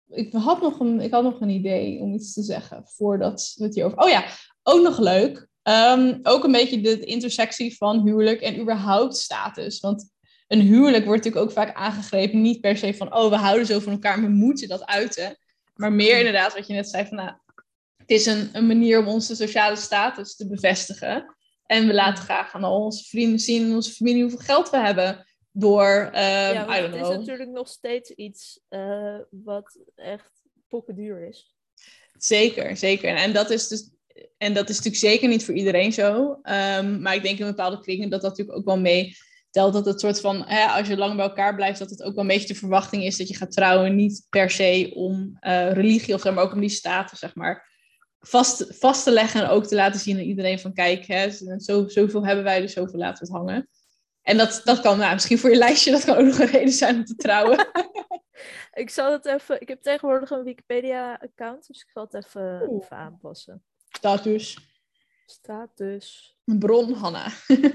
[0.06, 3.64] ik had, nog een, ik had nog een idee om iets te zeggen voordat we
[3.64, 3.98] het hierover...
[3.98, 4.24] Oh ja,
[4.62, 5.48] ook nog leuk.
[5.64, 9.80] Ehm, ook een beetje de intersectie van huwelijk en überhaupt status.
[9.80, 10.10] Want
[10.46, 13.78] een huwelijk wordt natuurlijk ook vaak aangegrepen, niet per se van, oh, we houden zo
[13.78, 15.36] van elkaar, we moeten dat uiten.
[15.74, 17.32] Maar meer inderdaad, wat je net zei, van, nou,
[17.96, 21.36] het is een, een manier om onze sociale status te bevestigen.
[21.66, 24.76] En we laten graag aan al onze vrienden zien in onze familie hoeveel geld we
[24.76, 25.26] hebben.
[25.52, 30.30] Door, um, ja, het is natuurlijk nog steeds iets uh, wat echt
[30.86, 31.54] duur is.
[32.18, 33.08] Zeker, zeker.
[33.08, 33.93] En, en dat is dus
[34.38, 36.30] en dat is natuurlijk zeker niet voor iedereen zo.
[36.30, 39.16] Um, maar ik denk in bepaalde kringen dat dat natuurlijk ook wel mee
[39.50, 42.14] telt dat het soort van, hè, als je lang bij elkaar blijft, dat het ook
[42.14, 43.94] wel een beetje de verwachting is dat je gaat trouwen.
[43.94, 47.70] Niet per se om uh, religie of zo, maar ook om die status, zeg maar,
[48.18, 49.42] vast, vast te leggen.
[49.42, 52.72] En ook te laten zien aan iedereen van, kijk, hè, zo, zoveel hebben wij, dus
[52.72, 53.68] zoveel laten we het hangen.
[54.22, 56.72] En dat, dat kan, nou, misschien voor je lijstje, dat kan ook nog een reden
[56.72, 57.66] zijn om te trouwen.
[58.82, 62.96] ik zal het even, ik heb tegenwoordig een Wikipedia-account, dus ik zal het even, even
[62.96, 63.64] aanpassen.
[63.96, 64.58] Status.
[65.26, 66.36] Status.
[66.44, 67.32] Bron, Hanna.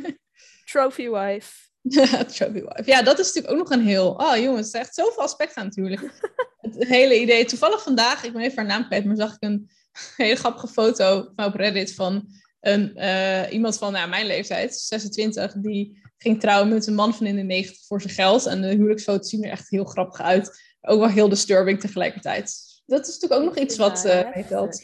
[0.72, 1.68] Trophy wife.
[2.36, 2.84] Trophy wife.
[2.86, 4.10] Ja, dat is natuurlijk ook nog een heel...
[4.10, 6.02] Oh jongens, er echt zoveel aspecten natuurlijk.
[6.62, 7.46] het hele idee.
[7.46, 9.70] Toevallig vandaag, ik ben even haar naam kwijt, maar zag ik een
[10.16, 12.28] hele grappige foto op Reddit van
[12.60, 17.26] een, uh, iemand van nou, mijn leeftijd, 26, die ging trouwen met een man van
[17.26, 18.46] in de 90 voor zijn geld.
[18.46, 20.62] En de huwelijksfoto's zien er echt heel grappig uit.
[20.82, 22.54] Ook wel heel disturbing tegelijkertijd.
[22.86, 24.84] Dat is natuurlijk ook nog iets wat uh, meetelt.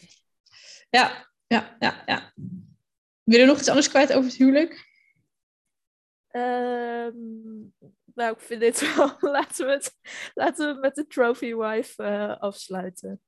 [0.95, 2.33] Ja, ja, ja, ja.
[3.23, 4.93] Wil je nog iets anders kwijt over het huwelijk?
[6.31, 7.73] Um,
[8.13, 9.17] nou, ik vind dit wel.
[9.19, 9.95] laten, we het,
[10.33, 13.21] laten we met de Trophy Wife uh, afsluiten.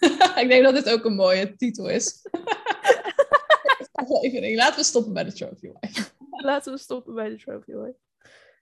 [0.42, 2.20] ik denk dat dit ook een mooie titel is.
[4.54, 6.10] Laten we stoppen bij de Trophy Wife.
[6.30, 7.98] Laten we stoppen bij de Trophy Wife.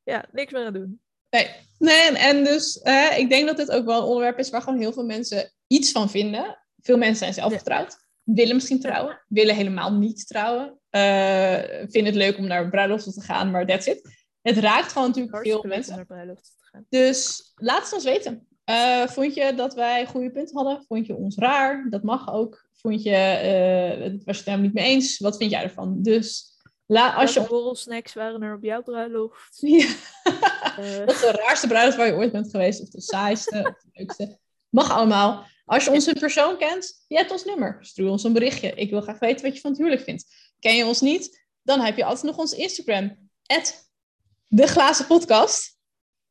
[0.05, 1.03] Ja, niks meer aan doen.
[1.31, 4.51] Nee, nee en, en dus uh, ik denk dat dit ook wel een onderwerp is
[4.51, 6.59] waar gewoon heel veel mensen iets van vinden.
[6.83, 10.79] Veel mensen zijn zelf getrouwd, willen misschien trouwen, willen helemaal niet trouwen.
[10.91, 11.55] Uh,
[11.89, 14.19] vinden het leuk om naar bruiloften te gaan, maar that's it.
[14.43, 15.97] Het raakt gewoon natuurlijk veel mensen.
[15.97, 16.87] Naar bruiloften te gaan.
[16.89, 18.47] Dus laat het ons weten.
[18.71, 20.85] Uh, vond je dat wij goede punten hadden?
[20.89, 21.87] Vond je ons raar?
[21.91, 22.69] Dat mag ook.
[22.73, 25.19] Vond je, uh, was je het helemaal niet mee eens?
[25.19, 26.03] Wat vind jij ervan?
[26.03, 26.51] Dus
[26.91, 27.47] La, als je...
[27.49, 29.59] borrelsnacks waren er op jouw bruiloft?
[29.67, 29.89] Ja.
[30.79, 30.99] Uh.
[30.99, 32.83] Wat is de raarste bruiloft waar je ooit bent geweest?
[32.83, 34.39] Of de saaiste, of de leukste?
[34.69, 35.47] Mag allemaal.
[35.71, 37.79] Als je ons in persoon kent, je hebt ons nummer.
[37.81, 38.75] Stuur ons een berichtje.
[38.75, 40.25] Ik wil graag weten wat je van het huwelijk vindt.
[40.59, 41.47] Ken je ons niet?
[41.63, 43.31] Dan heb je altijd nog ons Instagram.
[44.47, 45.79] de glazen podcast.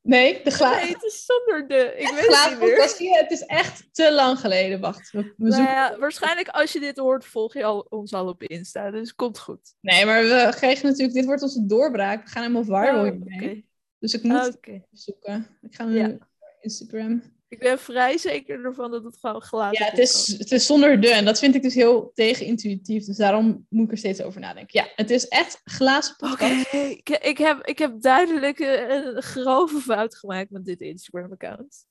[0.02, 0.84] Nee, de glazen.
[0.84, 1.94] Nee, het is zonder de.
[1.98, 3.20] Ik weet het niet meer.
[3.20, 4.80] het is echt te lang geleden.
[4.80, 5.12] Wacht.
[5.12, 8.44] We, we nou ja, waarschijnlijk als je dit hoort, volg je al, ons al op
[8.44, 8.92] Insta.
[8.92, 9.74] Dus komt goed.
[9.82, 11.18] Nee, maar we geven natuurlijk.
[11.18, 12.24] Dit wordt onze doorbraak.
[12.24, 13.66] We gaan helemaal viral oh, okay.
[14.00, 15.58] Dus ik moet oh, zoeken.
[15.62, 16.18] Ik ga nu ja.
[16.62, 17.38] Instagram.
[17.50, 21.02] Ik ben vrij zeker ervan dat het gewoon glazen Ja, het is, het is zonder
[21.02, 21.10] de.
[21.10, 23.06] En dat vind ik dus heel tegenintuïtief.
[23.06, 24.82] Dus daarom moet ik er steeds over nadenken.
[24.84, 26.66] Ja, het is echt glazen podcast.
[26.66, 31.86] Oké, ik, ik, heb, ik heb duidelijk een, grove fout gemaakt met dit Instagram-account.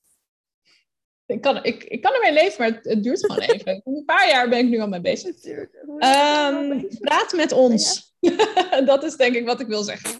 [1.25, 3.81] Ik kan, ik, ik kan ermee leven, maar het, duurt gewoon even.
[3.85, 5.45] een paar jaar ben ik nu al mee bezig.
[5.45, 8.13] Um, praat met ons.
[8.85, 10.19] dat is denk ik wat ik wil zeggen.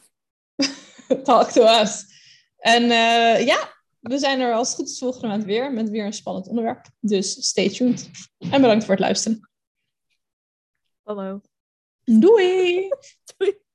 [1.23, 2.05] Talk to us.
[2.57, 6.05] En uh, ja, we zijn er als het goed is volgende maand weer met weer
[6.05, 6.85] een spannend onderwerp.
[6.99, 8.09] Dus stay tuned.
[8.37, 9.49] En bedankt voor het luisteren.
[11.03, 11.41] Hallo.
[12.03, 12.89] Doei!
[13.37, 13.67] Doei!